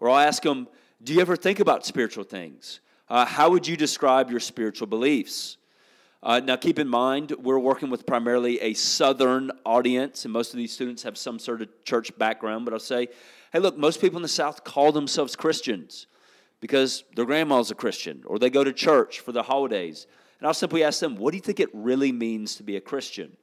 Or 0.00 0.10
I'll 0.10 0.18
ask 0.18 0.42
them, 0.42 0.68
do 1.02 1.14
you 1.14 1.20
ever 1.20 1.36
think 1.36 1.60
about 1.60 1.86
spiritual 1.86 2.24
things? 2.24 2.80
Uh, 3.10 3.24
how 3.24 3.50
would 3.50 3.66
you 3.66 3.76
describe 3.76 4.30
your 4.30 4.40
spiritual 4.40 4.86
beliefs? 4.86 5.56
Uh, 6.22 6.40
now, 6.40 6.56
keep 6.56 6.78
in 6.78 6.88
mind, 6.88 7.32
we're 7.38 7.58
working 7.58 7.90
with 7.90 8.04
primarily 8.04 8.60
a 8.60 8.74
Southern 8.74 9.50
audience, 9.64 10.24
and 10.24 10.32
most 10.32 10.52
of 10.52 10.58
these 10.58 10.72
students 10.72 11.02
have 11.04 11.16
some 11.16 11.38
sort 11.38 11.62
of 11.62 11.68
church 11.84 12.16
background. 12.18 12.64
But 12.64 12.74
I'll 12.74 12.80
say, 12.80 13.08
hey, 13.52 13.60
look, 13.60 13.78
most 13.78 14.00
people 14.00 14.16
in 14.16 14.22
the 14.22 14.28
South 14.28 14.64
call 14.64 14.92
themselves 14.92 15.36
Christians 15.36 16.06
because 16.60 17.04
their 17.14 17.24
grandma's 17.24 17.70
a 17.70 17.74
Christian, 17.74 18.22
or 18.26 18.38
they 18.38 18.50
go 18.50 18.64
to 18.64 18.72
church 18.72 19.20
for 19.20 19.32
the 19.32 19.44
holidays. 19.44 20.06
And 20.38 20.46
I'll 20.46 20.54
simply 20.54 20.84
ask 20.84 21.00
them, 21.00 21.16
what 21.16 21.30
do 21.30 21.36
you 21.36 21.42
think 21.42 21.60
it 21.60 21.70
really 21.72 22.12
means 22.12 22.56
to 22.56 22.62
be 22.62 22.76
a 22.76 22.80
Christian? 22.80 23.36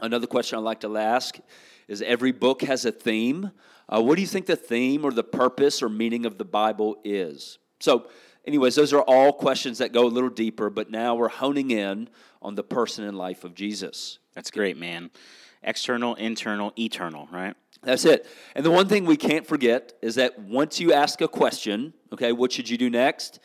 Another 0.00 0.26
question 0.26 0.58
I 0.58 0.62
like 0.62 0.80
to 0.80 0.96
ask 0.96 1.36
is 1.88 2.00
every 2.00 2.32
book 2.32 2.62
has 2.62 2.84
a 2.84 2.92
theme. 2.92 3.50
Uh, 3.88 4.02
what 4.02 4.14
do 4.16 4.20
you 4.20 4.26
think 4.26 4.46
the 4.46 4.56
theme 4.56 5.04
or 5.04 5.12
the 5.12 5.24
purpose 5.24 5.82
or 5.82 5.88
meaning 5.88 6.26
of 6.26 6.38
the 6.38 6.44
Bible 6.44 6.96
is? 7.04 7.58
So, 7.80 8.08
anyways, 8.46 8.74
those 8.74 8.92
are 8.92 9.02
all 9.02 9.32
questions 9.32 9.78
that 9.78 9.92
go 9.92 10.06
a 10.06 10.08
little 10.08 10.30
deeper, 10.30 10.70
but 10.70 10.90
now 10.90 11.14
we're 11.14 11.28
honing 11.28 11.70
in 11.70 12.08
on 12.40 12.54
the 12.54 12.62
person 12.62 13.04
and 13.04 13.16
life 13.16 13.44
of 13.44 13.54
Jesus. 13.54 14.18
That's 14.34 14.50
great, 14.50 14.76
man. 14.76 15.10
External, 15.62 16.14
internal, 16.14 16.72
eternal, 16.78 17.28
right? 17.32 17.54
That's 17.82 18.04
it. 18.04 18.26
And 18.54 18.64
the 18.64 18.70
one 18.70 18.88
thing 18.88 19.04
we 19.04 19.16
can't 19.16 19.46
forget 19.46 19.92
is 20.02 20.16
that 20.16 20.38
once 20.38 20.80
you 20.80 20.92
ask 20.92 21.20
a 21.20 21.28
question, 21.28 21.92
okay, 22.12 22.32
what 22.32 22.52
should 22.52 22.68
you 22.68 22.78
do 22.78 22.90
next? 22.90 23.40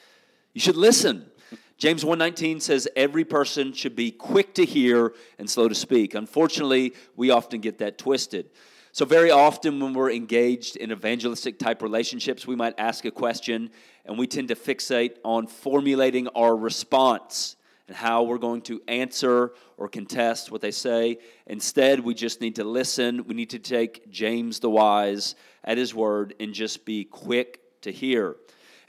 You 0.53 0.61
should 0.61 0.75
listen. 0.75 1.31
James 1.77 2.03
1:19 2.03 2.61
says 2.61 2.87
every 2.95 3.25
person 3.25 3.73
should 3.73 3.95
be 3.95 4.11
quick 4.11 4.53
to 4.53 4.65
hear 4.65 5.13
and 5.39 5.49
slow 5.49 5.67
to 5.67 5.73
speak. 5.73 6.13
Unfortunately, 6.13 6.93
we 7.15 7.31
often 7.31 7.59
get 7.59 7.79
that 7.79 7.97
twisted. 7.97 8.51
So 8.93 9.06
very 9.06 9.32
often 9.32 9.80
when 9.80 9.93
we're 9.93 10.12
engaged 10.12 10.75
in 10.75 10.91
evangelistic 10.91 11.58
type 11.58 11.82
relationships, 11.82 12.45
we 12.45 12.58
might 12.58 12.73
ask 12.77 13.06
a 13.06 13.12
question 13.12 13.69
and 14.06 14.17
we 14.17 14.27
tend 14.27 14.49
to 14.49 14.56
fixate 14.56 15.15
on 15.23 15.47
formulating 15.47 16.27
our 16.30 16.54
response 16.56 17.56
and 17.88 17.95
how 17.95 18.23
we're 18.23 18.38
going 18.38 18.62
to 18.63 18.82
answer 18.89 19.54
or 19.77 19.88
contest 19.88 20.51
what 20.51 20.60
they 20.60 20.71
say. 20.71 21.19
Instead, 21.47 22.01
we 22.01 22.13
just 22.13 22.41
need 22.41 22.56
to 22.56 22.65
listen. 22.65 23.25
We 23.27 23.34
need 23.34 23.51
to 23.51 23.60
take 23.60 24.10
James 24.12 24.60
the 24.60 24.69
wise 24.69 25.36
at 25.63 25.77
his 25.77 25.95
word 25.95 26.34
and 26.41 26.54
just 26.54 26.84
be 26.84 27.06
quick 27.06 27.62
to 27.82 27.91
hear. 27.93 28.36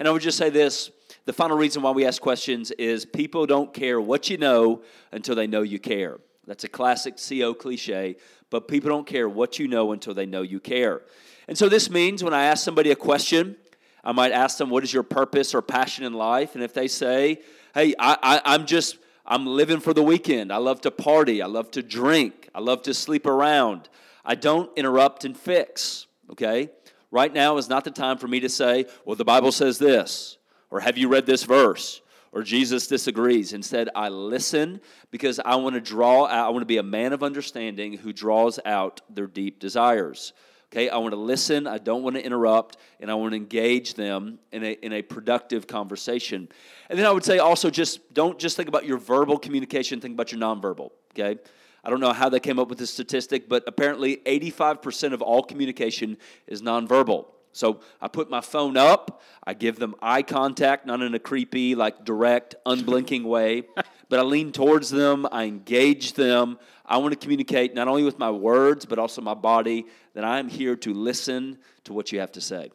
And 0.01 0.09
I 0.09 0.11
would 0.11 0.23
just 0.23 0.38
say 0.38 0.51
this 0.51 0.91
the 1.27 1.33
final 1.33 1.57
reason 1.57 1.81
why 1.81 1.93
we 1.93 2.05
ask 2.05 2.21
questions 2.21 2.73
is 2.73 3.05
people 3.05 3.47
don't 3.47 3.73
care 3.73 4.01
what 4.01 4.29
you 4.29 4.37
know 4.37 4.83
until 5.12 5.37
they 5.37 5.47
know 5.47 5.62
you 5.62 5.79
care. 5.79 6.19
That's 6.47 6.65
a 6.65 6.69
classic 6.69 7.15
CO 7.17 7.55
cliche, 7.55 8.17
but 8.53 8.69
people 8.69 8.91
don't 8.91 9.07
care 9.07 9.29
what 9.29 9.59
you 9.59 9.67
know 9.67 9.91
until 9.91 10.15
they 10.15 10.27
know 10.27 10.43
you 10.43 10.61
care. 10.61 11.01
And 11.49 11.59
so 11.59 11.69
this 11.69 11.91
means 11.91 12.23
when 12.23 12.35
I 12.35 12.45
ask 12.45 12.62
somebody 12.65 12.91
a 12.91 12.97
question, 12.97 13.57
I 14.05 14.12
might 14.12 14.31
ask 14.31 14.59
them, 14.59 14.71
What 14.71 14.85
is 14.85 14.93
your 14.93 15.03
purpose 15.03 15.55
or 15.55 15.62
passion 15.62 16.05
in 16.05 16.12
life? 16.12 16.55
And 16.55 16.62
if 16.62 16.75
they 16.75 16.87
say, 16.87 17.41
Hey, 17.75 17.95
I, 17.99 18.17
I, 18.23 18.55
I'm 18.55 18.67
just, 18.67 18.99
I'm 19.27 19.47
living 19.47 19.81
for 19.81 19.95
the 19.95 20.03
weekend. 20.03 20.53
I 20.53 20.59
love 20.59 20.83
to 20.83 20.91
party. 20.91 21.41
I 21.41 21.47
love 21.47 21.71
to 21.73 21.83
drink. 21.83 22.51
I 22.55 22.61
love 22.61 22.83
to 22.83 22.95
sleep 22.95 23.27
around. 23.27 23.88
I 24.25 24.35
don't 24.35 24.71
interrupt 24.77 25.25
and 25.25 25.37
fix, 25.37 26.07
okay? 26.31 26.71
Right 27.11 27.33
now 27.33 27.57
is 27.57 27.69
not 27.69 27.85
the 27.85 27.91
time 27.91 28.19
for 28.19 28.29
me 28.29 28.41
to 28.41 28.51
say, 28.51 28.85
Well, 29.07 29.17
the 29.17 29.25
Bible 29.25 29.51
says 29.51 29.79
this 29.79 30.37
or 30.71 30.81
have 30.81 30.99
you 30.99 31.09
read 31.09 31.25
this 31.25 31.45
verse? 31.45 32.02
Or 32.33 32.42
Jesus 32.42 32.87
disagrees. 32.87 33.53
Instead, 33.53 33.90
I 33.95 34.09
listen 34.09 34.81
because 35.11 35.38
I 35.38 35.57
want 35.57 35.75
to 35.75 35.81
draw 35.81 36.25
out, 36.25 36.47
I 36.47 36.49
want 36.49 36.62
to 36.62 36.66
be 36.66 36.79
a 36.79 36.83
man 36.83 37.12
of 37.12 37.23
understanding 37.23 37.92
who 37.92 38.12
draws 38.12 38.59
out 38.64 39.03
their 39.11 39.27
deep 39.27 39.61
desires. 39.61 40.33
Okay, 40.73 40.88
I 40.88 40.97
want 40.97 41.12
to 41.12 41.21
listen, 41.21 41.66
I 41.66 41.77
don't 41.77 42.03
want 42.03 42.16
to 42.16 42.25
interrupt, 42.25 42.79
and 42.99 43.11
I 43.11 43.14
want 43.14 43.33
to 43.33 43.37
engage 43.37 43.92
them 43.92 44.38
in 44.53 44.64
a, 44.64 44.73
in 44.73 44.95
a 44.95 45.03
productive 45.03 45.66
conversation. 45.66 46.49
And 46.88 46.99
then 46.99 47.05
I 47.05 47.11
would 47.11 47.25
say 47.25 47.38
also 47.38 47.68
just 47.68 48.14
don't 48.14 48.38
just 48.38 48.57
think 48.57 48.71
about 48.71 48.87
your 48.87 48.97
verbal 48.97 49.38
communication, 49.38 50.01
think 50.01 50.14
about 50.14 50.33
your 50.33 50.40
nonverbal. 50.40 50.88
Okay? 51.11 51.38
I 51.85 51.90
don't 51.90 52.01
know 52.01 52.14
how 52.14 52.31
they 52.31 52.40
came 52.40 52.59
up 52.59 52.68
with 52.68 52.79
this 52.79 52.90
statistic, 52.90 53.51
but 53.51 53.64
apparently 53.66 54.18
85% 54.25 55.12
of 55.12 55.21
all 55.21 55.42
communication 55.42 56.16
is 56.47 56.62
nonverbal. 56.62 57.27
So 57.53 57.81
I 58.01 58.09
put 58.09 58.31
my 58.31 58.41
phone 58.41 58.77
up. 58.77 59.23
I 59.45 59.55
give 59.55 59.79
them 59.79 59.95
eye 60.01 60.23
contact, 60.23 60.87
not 60.87 61.03
in 61.03 61.15
a 61.15 61.19
creepy, 61.19 61.75
like 61.75 62.05
direct, 62.05 62.55
unblinking 62.65 63.25
way, 63.25 63.65
but 64.09 64.19
I 64.19 64.23
lean 64.23 64.53
towards 64.53 64.91
them. 64.91 65.27
I 65.31 65.45
engage 65.45 66.15
them. 66.15 66.59
I 66.87 66.97
want 66.99 67.12
to 67.12 67.19
communicate 67.19 67.75
not 67.75 67.88
only 67.88 68.05
with 68.05 68.19
my 68.19 68.31
words, 68.31 68.87
but 68.87 68.99
also 68.99 69.21
my 69.21 69.35
body 69.35 69.87
that 70.15 70.25
I 70.25 70.38
am 70.38 70.49
here 70.49 70.77
to 70.77 70.95
listen 70.95 71.59
to 71.85 71.93
what 71.93 72.12
you 72.12 72.21
have 72.21 72.33
to 72.33 72.41
say. 72.41 72.71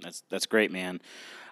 That's 0.00 0.22
that's 0.30 0.46
great, 0.46 0.72
man. 0.72 1.00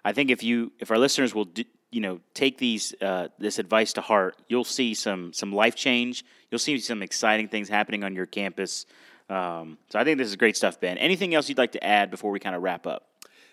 I 0.05 0.13
think 0.13 0.31
if 0.31 0.43
you 0.43 0.73
if 0.79 0.91
our 0.91 0.99
listeners 0.99 1.35
will 1.35 1.45
do, 1.45 1.65
you 1.91 2.01
know 2.01 2.21
take 2.35 2.59
these 2.59 2.95
uh, 3.01 3.29
this 3.39 3.59
advice 3.59 3.93
to 3.95 4.01
heart, 4.01 4.37
you'll 4.49 4.65
see 4.65 4.95
some 4.95 5.33
some 5.33 5.53
life 5.53 5.75
change. 5.75 6.25
You'll 6.51 6.59
see 6.59 6.79
some 6.79 7.03
exciting 7.03 7.49
things 7.49 7.69
happening 7.69 8.05
on 8.05 8.15
your 8.15 8.27
campus. 8.27 8.87
Um, 9.29 9.79
so 9.91 9.99
I 9.99 10.05
think 10.05 10.19
this 10.19 10.29
is 10.29 10.37
great 10.37 10.57
stuff, 10.57 10.81
Ben. 10.81 10.99
Anything 10.99 11.35
else 11.35 11.49
you'd 11.49 11.59
like 11.59 11.73
to 11.73 11.85
add 11.85 12.11
before 12.11 12.31
we 12.31 12.41
kind 12.41 12.57
of 12.57 12.63
wrap 12.63 12.87
up? 12.87 13.07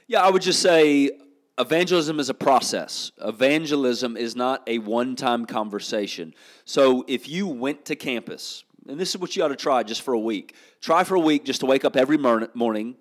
Yeah, 0.08 0.22
I 0.22 0.30
would 0.30 0.42
just 0.42 0.62
say 0.62 1.12
evangelism 1.58 2.20
is 2.20 2.30
a 2.30 2.34
process. 2.34 3.12
Evangelism 3.22 4.18
is 4.18 4.36
not 4.36 4.64
a 4.68 4.80
one 4.80 5.16
time 5.16 5.46
conversation. 5.46 6.34
So 6.66 7.04
if 7.08 7.28
you 7.28 7.48
went 7.48 7.86
to 7.86 7.96
campus, 7.96 8.64
and 8.88 9.00
this 9.00 9.10
is 9.10 9.18
what 9.20 9.36
you 9.36 9.44
ought 9.44 9.50
to 9.50 9.56
try 9.56 9.84
just 9.84 10.02
for 10.04 10.14
a 10.14 10.20
week, 10.20 10.56
try 10.80 11.04
for 11.04 11.16
a 11.16 11.20
week 11.20 11.44
just 11.44 11.62
to 11.62 11.66
wake 11.66 11.86
up 11.86 11.96
every 11.96 12.18
morning 12.18 12.96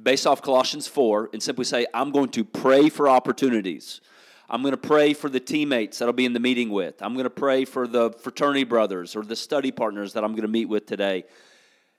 based 0.00 0.26
off 0.26 0.42
Colossians 0.42 0.86
4 0.86 1.30
and 1.32 1.42
simply 1.42 1.64
say, 1.64 1.86
I'm 1.94 2.10
going 2.10 2.28
to 2.30 2.44
pray 2.44 2.88
for 2.88 3.08
opportunities. 3.08 4.00
I'm 4.48 4.62
going 4.62 4.72
to 4.72 4.76
pray 4.76 5.14
for 5.14 5.28
the 5.28 5.40
teammates 5.40 5.98
that 5.98 6.06
I'll 6.06 6.12
be 6.12 6.26
in 6.26 6.32
the 6.32 6.40
meeting 6.40 6.70
with. 6.70 7.02
I'm 7.02 7.14
going 7.14 7.24
to 7.24 7.30
pray 7.30 7.64
for 7.64 7.88
the 7.88 8.10
fraternity 8.10 8.64
brothers 8.64 9.16
or 9.16 9.22
the 9.22 9.34
study 9.34 9.72
partners 9.72 10.12
that 10.12 10.22
I'm 10.22 10.32
going 10.32 10.42
to 10.42 10.48
meet 10.48 10.66
with 10.66 10.86
today. 10.86 11.24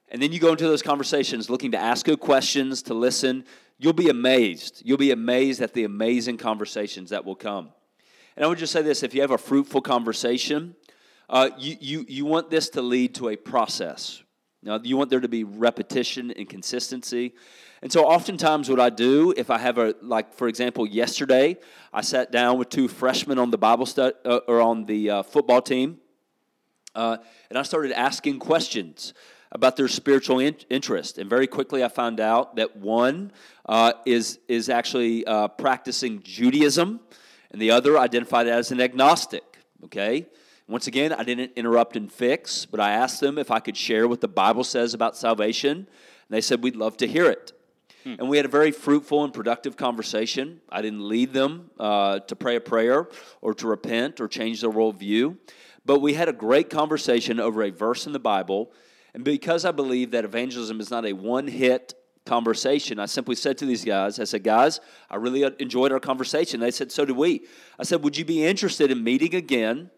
And 0.10 0.22
then 0.22 0.32
you 0.32 0.40
go 0.40 0.52
into 0.52 0.66
those 0.66 0.82
conversations 0.82 1.50
looking 1.50 1.72
to 1.72 1.78
ask 1.78 2.06
good 2.06 2.20
questions, 2.20 2.82
to 2.84 2.94
listen. 2.94 3.46
You'll 3.78 3.94
be 3.94 4.10
amazed. 4.10 4.82
You'll 4.86 4.98
be 4.98 5.12
amazed 5.12 5.62
at 5.62 5.74
the 5.74 5.84
amazing 5.84 6.38
conversations 6.38 7.10
that 7.10 7.26
will 7.26 7.36
come. 7.36 7.72
And 8.36 8.46
I 8.46 8.48
would 8.48 8.58
just 8.58 8.72
say 8.72 8.82
this 8.82 9.04
if 9.04 9.14
you 9.14 9.22
have 9.22 9.32
a 9.32 9.38
fruitful 9.38 9.82
conversation, 9.82 10.76
uh, 11.30 11.50
you, 11.58 11.76
you, 11.80 12.06
you 12.08 12.26
want 12.26 12.50
this 12.50 12.70
to 12.70 12.82
lead 12.82 13.16
to 13.16 13.30
a 13.30 13.36
process. 13.36 14.24
Now, 14.64 14.80
you 14.82 14.98
want 14.98 15.10
there 15.10 15.20
to 15.20 15.28
be 15.28 15.44
repetition 15.44 16.32
and 16.32 16.48
consistency. 16.48 17.36
And 17.82 17.92
so, 17.92 18.06
oftentimes, 18.06 18.70
what 18.70 18.80
I 18.80 18.90
do, 18.90 19.34
if 19.38 19.52
I 19.52 19.60
have 19.60 19.78
a, 19.78 19.94
like, 20.02 20.34
for 20.34 20.48
example, 20.48 20.88
yesterday, 20.88 21.58
I 21.94 22.02
sat 22.02 22.32
down 22.32 22.58
with 22.58 22.70
two 22.70 22.88
freshmen 22.88 23.38
on 23.38 23.52
the 23.52 23.58
Bible 23.58 23.86
study 23.86 24.16
uh, 24.26 24.40
or 24.48 24.62
on 24.62 24.86
the 24.86 25.10
uh, 25.10 25.24
football 25.24 25.62
team, 25.62 26.00
uh, 26.96 27.18
and 27.50 27.60
I 27.60 27.62
started 27.62 27.92
asking 27.92 28.40
questions 28.40 29.14
about 29.52 29.76
their 29.76 29.88
spiritual 29.88 30.40
in- 30.40 30.58
interest. 30.70 31.18
And 31.18 31.30
very 31.30 31.48
quickly, 31.48 31.84
I 31.84 31.88
found 31.88 32.20
out 32.20 32.56
that 32.58 32.76
one 32.76 33.32
uh, 33.66 33.94
is, 34.06 34.40
is 34.48 34.70
actually 34.70 35.26
uh, 35.26 35.48
practicing 35.48 36.22
Judaism, 36.24 37.00
and 37.52 37.62
the 37.62 37.72
other 37.72 37.98
identified 37.98 38.48
as 38.48 38.72
an 38.72 38.82
agnostic. 38.82 39.44
Okay? 39.86 40.28
Once 40.68 40.88
again, 40.88 41.14
I 41.14 41.24
didn't 41.24 41.54
interrupt 41.56 41.96
and 41.96 42.12
fix, 42.12 42.66
but 42.66 42.82
I 42.82 42.92
asked 42.92 43.22
them 43.22 43.38
if 43.38 43.52
I 43.52 43.60
could 43.60 43.78
share 43.78 44.08
what 44.08 44.20
the 44.20 44.28
Bible 44.28 44.66
says 44.66 44.94
about 44.94 45.16
salvation, 45.16 45.78
and 45.78 45.88
they 46.30 46.42
said 46.42 46.62
we'd 46.62 46.76
love 46.76 46.98
to 46.98 47.08
hear 47.08 47.30
it. 47.30 47.54
Hmm. 48.04 48.16
And 48.20 48.30
we 48.30 48.36
had 48.36 48.46
a 48.46 48.50
very 48.50 48.72
fruitful 48.72 49.24
and 49.24 49.34
productive 49.34 49.78
conversation. 49.78 50.60
I 50.70 50.82
didn't 50.82 51.08
lead 51.08 51.32
them 51.32 51.72
uh, 51.80 52.20
to 52.20 52.36
pray 52.36 52.58
a 52.58 52.60
prayer 52.60 53.08
or 53.40 53.54
to 53.54 53.68
repent 53.68 54.20
or 54.20 54.28
change 54.28 54.60
their 54.60 54.70
worldview, 54.70 55.38
but 55.86 56.00
we 56.02 56.16
had 56.16 56.28
a 56.28 56.34
great 56.34 56.70
conversation 56.70 57.40
over 57.40 57.64
a 57.64 57.70
verse 57.70 58.06
in 58.06 58.12
the 58.12 58.20
Bible. 58.20 58.72
And 59.18 59.24
because 59.24 59.66
I 59.66 59.72
believe 59.72 60.12
that 60.12 60.26
evangelism 60.26 60.80
is 60.80 60.92
not 60.92 61.04
a 61.04 61.12
one 61.12 61.48
hit 61.48 61.96
conversation, 62.28 63.00
I 63.00 63.08
simply 63.08 63.34
said 63.34 63.58
to 63.58 63.66
these 63.66 63.84
guys, 63.84 64.20
I 64.20 64.26
said, 64.26 64.44
guys, 64.44 64.80
I 65.10 65.16
really 65.16 65.44
enjoyed 65.58 65.92
our 65.92 66.00
conversation. 66.00 66.60
They 66.60 66.70
said, 66.70 66.92
so 66.92 67.04
did 67.04 67.18
we. 67.18 67.42
I 67.80 67.84
said, 67.84 68.04
would 68.04 68.16
you 68.16 68.26
be 68.26 68.46
interested 68.46 68.92
in 68.92 69.04
meeting 69.04 69.34
again? 69.34 69.90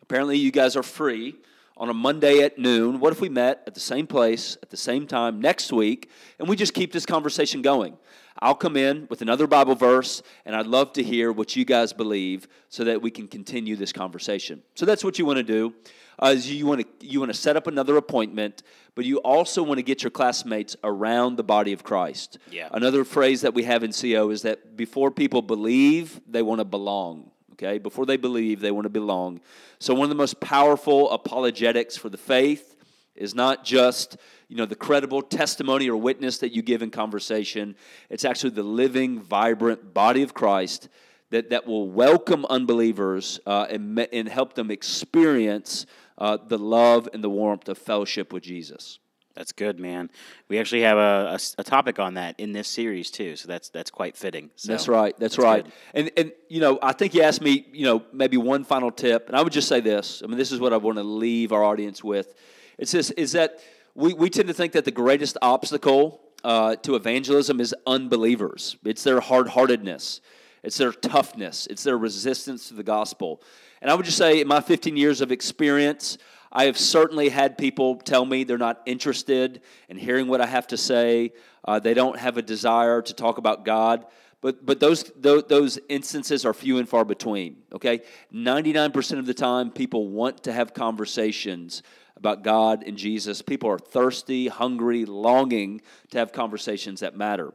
Apparently, 0.00 0.38
you 0.38 0.50
guys 0.50 0.74
are 0.74 0.82
free 0.82 1.34
on 1.76 1.90
a 1.90 1.94
Monday 1.94 2.42
at 2.42 2.58
noon. 2.58 3.00
What 3.00 3.12
if 3.12 3.20
we 3.20 3.28
met 3.28 3.62
at 3.66 3.74
the 3.74 3.80
same 3.80 4.06
place 4.06 4.56
at 4.62 4.70
the 4.70 4.76
same 4.76 5.06
time 5.06 5.40
next 5.40 5.72
week 5.72 6.10
and 6.38 6.48
we 6.48 6.56
just 6.56 6.74
keep 6.74 6.92
this 6.92 7.06
conversation 7.06 7.62
going? 7.62 7.96
I'll 8.38 8.54
come 8.54 8.76
in 8.76 9.06
with 9.08 9.22
another 9.22 9.46
Bible 9.46 9.74
verse 9.74 10.22
and 10.44 10.54
I'd 10.54 10.66
love 10.66 10.92
to 10.94 11.02
hear 11.02 11.32
what 11.32 11.56
you 11.56 11.64
guys 11.64 11.92
believe 11.92 12.48
so 12.68 12.84
that 12.84 13.00
we 13.00 13.10
can 13.10 13.28
continue 13.28 13.76
this 13.76 13.92
conversation. 13.92 14.62
So 14.74 14.84
that's 14.84 15.02
what 15.04 15.18
you 15.18 15.24
want 15.24 15.38
to 15.38 15.42
do. 15.42 15.74
Uh, 16.18 16.32
is 16.34 16.50
you 16.50 16.64
want 16.64 16.80
to 16.80 17.06
you 17.06 17.20
want 17.20 17.30
to 17.30 17.38
set 17.38 17.56
up 17.56 17.66
another 17.66 17.98
appointment, 17.98 18.62
but 18.94 19.04
you 19.04 19.18
also 19.18 19.62
want 19.62 19.76
to 19.76 19.82
get 19.82 20.02
your 20.02 20.10
classmates 20.10 20.74
around 20.82 21.36
the 21.36 21.44
body 21.44 21.74
of 21.74 21.84
Christ. 21.84 22.38
Yeah. 22.50 22.70
Another 22.72 23.04
phrase 23.04 23.42
that 23.42 23.52
we 23.52 23.64
have 23.64 23.84
in 23.84 23.92
CO 23.92 24.30
is 24.30 24.40
that 24.42 24.78
before 24.78 25.10
people 25.10 25.42
believe, 25.42 26.22
they 26.26 26.40
want 26.40 26.60
to 26.60 26.64
belong 26.64 27.32
okay? 27.56 27.78
Before 27.78 28.06
they 28.06 28.16
believe, 28.16 28.60
they 28.60 28.70
want 28.70 28.84
to 28.84 28.90
belong. 28.90 29.40
So, 29.78 29.94
one 29.94 30.04
of 30.04 30.08
the 30.10 30.14
most 30.14 30.40
powerful 30.40 31.10
apologetics 31.10 31.96
for 31.96 32.08
the 32.08 32.18
faith 32.18 32.76
is 33.16 33.34
not 33.34 33.64
just 33.64 34.16
you 34.48 34.56
know 34.56 34.66
the 34.66 34.76
credible 34.76 35.22
testimony 35.22 35.88
or 35.88 35.96
witness 35.96 36.38
that 36.38 36.52
you 36.52 36.62
give 36.62 36.82
in 36.82 36.90
conversation 36.90 37.74
it's 38.10 38.24
actually 38.24 38.50
the 38.50 38.62
living 38.62 39.20
vibrant 39.20 39.92
body 39.94 40.22
of 40.22 40.34
christ 40.34 40.88
that, 41.30 41.50
that 41.50 41.66
will 41.66 41.90
welcome 41.90 42.46
unbelievers 42.46 43.40
uh, 43.46 43.66
and, 43.68 43.98
and 44.12 44.28
help 44.28 44.54
them 44.54 44.70
experience 44.70 45.86
uh, 46.18 46.38
the 46.46 46.58
love 46.58 47.08
and 47.12 47.24
the 47.24 47.30
warmth 47.30 47.68
of 47.68 47.78
fellowship 47.78 48.32
with 48.32 48.42
jesus 48.42 48.98
that's 49.36 49.52
good, 49.52 49.78
man. 49.78 50.10
We 50.48 50.58
actually 50.58 50.80
have 50.82 50.96
a, 50.96 51.36
a, 51.36 51.60
a, 51.60 51.64
topic 51.64 51.98
on 51.98 52.14
that 52.14 52.40
in 52.40 52.52
this 52.52 52.66
series 52.66 53.10
too, 53.10 53.36
so 53.36 53.46
that's 53.46 53.68
that's 53.68 53.90
quite 53.90 54.16
fitting. 54.16 54.50
So 54.56 54.72
that's 54.72 54.88
right. 54.88 55.14
That's, 55.18 55.36
that's 55.36 55.44
right. 55.44 55.64
Good. 55.64 55.72
And 55.94 56.10
and 56.16 56.32
you 56.48 56.60
know, 56.60 56.78
I 56.82 56.92
think 56.92 57.14
you 57.14 57.22
asked 57.22 57.42
me, 57.42 57.66
you 57.72 57.84
know, 57.84 58.02
maybe 58.12 58.38
one 58.38 58.64
final 58.64 58.90
tip, 58.90 59.28
and 59.28 59.36
I 59.36 59.42
would 59.42 59.52
just 59.52 59.68
say 59.68 59.80
this. 59.80 60.22
I 60.24 60.26
mean, 60.26 60.38
this 60.38 60.52
is 60.52 60.58
what 60.58 60.72
I 60.72 60.78
want 60.78 60.96
to 60.96 61.04
leave 61.04 61.52
our 61.52 61.62
audience 61.62 62.02
with. 62.02 62.34
It's 62.78 62.92
this: 62.92 63.10
is 63.10 63.32
that 63.32 63.60
we 63.94 64.14
we 64.14 64.30
tend 64.30 64.48
to 64.48 64.54
think 64.54 64.72
that 64.72 64.86
the 64.86 64.90
greatest 64.90 65.36
obstacle 65.42 66.22
uh, 66.42 66.76
to 66.76 66.94
evangelism 66.94 67.60
is 67.60 67.74
unbelievers. 67.86 68.76
It's 68.84 69.04
their 69.04 69.20
hard 69.20 69.48
heartedness. 69.48 70.22
It's 70.62 70.78
their 70.78 70.92
toughness. 70.92 71.66
It's 71.68 71.84
their 71.84 71.98
resistance 71.98 72.68
to 72.68 72.74
the 72.74 72.82
gospel. 72.82 73.42
And 73.82 73.90
I 73.90 73.94
would 73.94 74.06
just 74.06 74.16
say, 74.16 74.40
in 74.40 74.48
my 74.48 74.60
15 74.60 74.96
years 74.96 75.20
of 75.20 75.30
experience, 75.30 76.18
I 76.56 76.64
have 76.64 76.78
certainly 76.78 77.28
had 77.28 77.58
people 77.58 77.96
tell 77.96 78.24
me 78.24 78.42
they're 78.42 78.56
not 78.56 78.80
interested 78.86 79.60
in 79.90 79.98
hearing 79.98 80.26
what 80.26 80.40
I 80.40 80.46
have 80.46 80.66
to 80.68 80.78
say. 80.78 81.34
Uh, 81.62 81.80
they 81.80 81.92
don't 81.92 82.18
have 82.18 82.38
a 82.38 82.42
desire 82.42 83.02
to 83.02 83.12
talk 83.12 83.36
about 83.36 83.66
God. 83.66 84.06
But, 84.40 84.64
but 84.64 84.80
those, 84.80 85.04
those, 85.16 85.44
those 85.44 85.78
instances 85.90 86.46
are 86.46 86.54
few 86.54 86.78
and 86.78 86.88
far 86.88 87.04
between, 87.04 87.58
okay? 87.74 88.00
99% 88.32 89.18
of 89.18 89.26
the 89.26 89.34
time, 89.34 89.70
people 89.70 90.08
want 90.08 90.44
to 90.44 90.52
have 90.52 90.72
conversations 90.72 91.82
about 92.16 92.42
God 92.42 92.84
and 92.86 92.96
Jesus. 92.96 93.42
People 93.42 93.68
are 93.68 93.78
thirsty, 93.78 94.48
hungry, 94.48 95.04
longing 95.04 95.82
to 96.10 96.18
have 96.18 96.32
conversations 96.32 97.00
that 97.00 97.14
matter. 97.14 97.52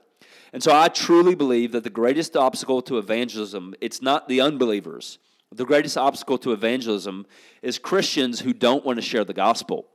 And 0.54 0.62
so 0.62 0.76
I 0.76 0.90
truly 0.90 1.34
believe 1.34 1.72
that 1.72 1.84
the 1.84 1.90
greatest 1.90 2.36
obstacle 2.36 2.84
to 2.84 3.00
evangelism, 3.00 3.74
it's 3.82 4.00
not 4.04 4.28
the 4.28 4.42
unbelievers. 4.42 5.18
The 5.54 5.66
greatest 5.66 5.98
obstacle 5.98 6.38
to 6.40 6.54
evangelism 6.54 7.26
is 7.62 7.78
Christians 7.78 8.40
who 8.40 8.54
don't 8.54 8.86
want 8.86 8.98
to 8.98 9.02
share 9.02 9.26
the 9.26 9.34
gospel, 9.34 9.88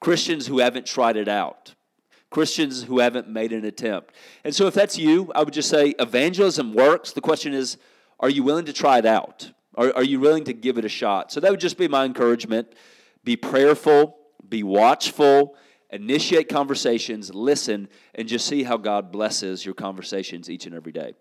Christians 0.00 0.46
who 0.46 0.58
haven't 0.58 0.86
tried 0.86 1.16
it 1.16 1.28
out, 1.28 1.74
Christians 2.30 2.82
who 2.82 2.98
haven't 2.98 3.28
made 3.28 3.52
an 3.52 3.64
attempt. 3.64 4.14
And 4.42 4.54
so, 4.54 4.66
if 4.66 4.74
that's 4.74 4.98
you, 4.98 5.30
I 5.34 5.44
would 5.44 5.54
just 5.54 5.68
say 5.68 5.94
evangelism 5.98 6.74
works. 6.74 7.12
The 7.12 7.20
question 7.20 7.54
is, 7.54 7.78
are 8.18 8.28
you 8.28 8.42
willing 8.42 8.64
to 8.64 8.72
try 8.72 8.98
it 8.98 9.06
out? 9.06 9.52
Are, 9.76 9.94
are 9.94 10.04
you 10.04 10.18
willing 10.18 10.44
to 10.44 10.52
give 10.52 10.76
it 10.76 10.84
a 10.84 10.88
shot? 10.88 11.30
So, 11.30 11.38
that 11.38 11.50
would 11.52 11.60
just 11.60 11.78
be 11.78 11.86
my 11.86 12.04
encouragement. 12.04 12.74
Be 13.22 13.36
prayerful, 13.36 14.16
be 14.48 14.64
watchful, 14.64 15.56
initiate 15.90 16.48
conversations, 16.48 17.32
listen, 17.32 17.88
and 18.14 18.26
just 18.26 18.46
see 18.46 18.64
how 18.64 18.76
God 18.76 19.12
blesses 19.12 19.64
your 19.64 19.74
conversations 19.74 20.50
each 20.50 20.66
and 20.66 20.74
every 20.74 20.92
day. 20.92 21.14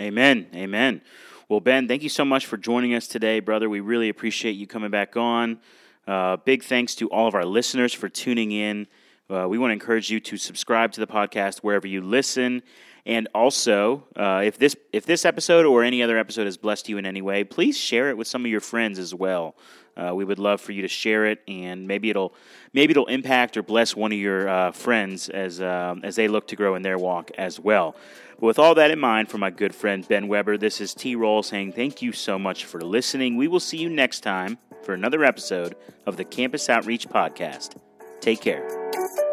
Amen. 0.00 0.46
Amen. 0.54 1.00
Well, 1.48 1.60
Ben, 1.60 1.86
thank 1.86 2.02
you 2.02 2.08
so 2.08 2.24
much 2.24 2.44
for 2.44 2.56
joining 2.56 2.92
us 2.92 3.06
today, 3.06 3.38
brother. 3.38 3.70
We 3.70 3.78
really 3.78 4.08
appreciate 4.08 4.56
you 4.56 4.66
coming 4.66 4.90
back 4.90 5.16
on. 5.16 5.60
Uh, 6.04 6.38
big 6.38 6.64
thanks 6.64 6.96
to 6.96 7.08
all 7.10 7.28
of 7.28 7.36
our 7.36 7.44
listeners 7.44 7.92
for 7.92 8.08
tuning 8.08 8.50
in. 8.50 8.88
Uh, 9.30 9.46
we 9.48 9.56
want 9.56 9.68
to 9.70 9.72
encourage 9.74 10.10
you 10.10 10.18
to 10.18 10.36
subscribe 10.38 10.90
to 10.90 10.98
the 10.98 11.06
podcast 11.06 11.58
wherever 11.58 11.86
you 11.86 12.00
listen. 12.00 12.64
And 13.06 13.28
also, 13.32 14.04
uh, 14.16 14.42
if 14.44 14.58
this 14.58 14.74
if 14.92 15.06
this 15.06 15.24
episode 15.24 15.64
or 15.64 15.84
any 15.84 16.02
other 16.02 16.18
episode 16.18 16.46
has 16.46 16.56
blessed 16.56 16.88
you 16.88 16.98
in 16.98 17.06
any 17.06 17.22
way, 17.22 17.44
please 17.44 17.78
share 17.78 18.10
it 18.10 18.18
with 18.18 18.26
some 18.26 18.44
of 18.44 18.50
your 18.50 18.60
friends 18.60 18.98
as 18.98 19.14
well. 19.14 19.54
Uh, 19.96 20.12
we 20.14 20.24
would 20.24 20.40
love 20.40 20.60
for 20.60 20.72
you 20.72 20.82
to 20.82 20.88
share 20.88 21.24
it, 21.24 21.40
and 21.46 21.86
maybe 21.86 22.10
it'll 22.10 22.34
maybe 22.72 22.90
it'll 22.90 23.06
impact 23.06 23.56
or 23.56 23.62
bless 23.62 23.94
one 23.94 24.10
of 24.10 24.18
your 24.18 24.48
uh, 24.48 24.72
friends 24.72 25.28
as 25.28 25.62
um, 25.62 26.00
as 26.02 26.16
they 26.16 26.26
look 26.26 26.48
to 26.48 26.56
grow 26.56 26.74
in 26.74 26.82
their 26.82 26.98
walk 26.98 27.30
as 27.38 27.60
well. 27.60 27.94
But 28.40 28.46
with 28.46 28.58
all 28.58 28.74
that 28.74 28.90
in 28.90 28.98
mind, 28.98 29.30
for 29.30 29.38
my 29.38 29.50
good 29.50 29.74
friend 29.74 30.06
Ben 30.06 30.26
Weber, 30.26 30.58
this 30.58 30.80
is 30.80 30.92
T 30.92 31.14
Roll 31.14 31.44
saying 31.44 31.74
thank 31.74 32.02
you 32.02 32.10
so 32.10 32.40
much 32.40 32.64
for 32.64 32.80
listening. 32.80 33.36
We 33.36 33.46
will 33.46 33.60
see 33.60 33.78
you 33.78 33.88
next 33.88 34.20
time 34.20 34.58
for 34.82 34.94
another 34.94 35.24
episode 35.24 35.76
of 36.06 36.16
the 36.16 36.24
Campus 36.24 36.68
Outreach 36.68 37.08
Podcast. 37.08 37.76
Take 38.20 38.40
care. 38.40 39.25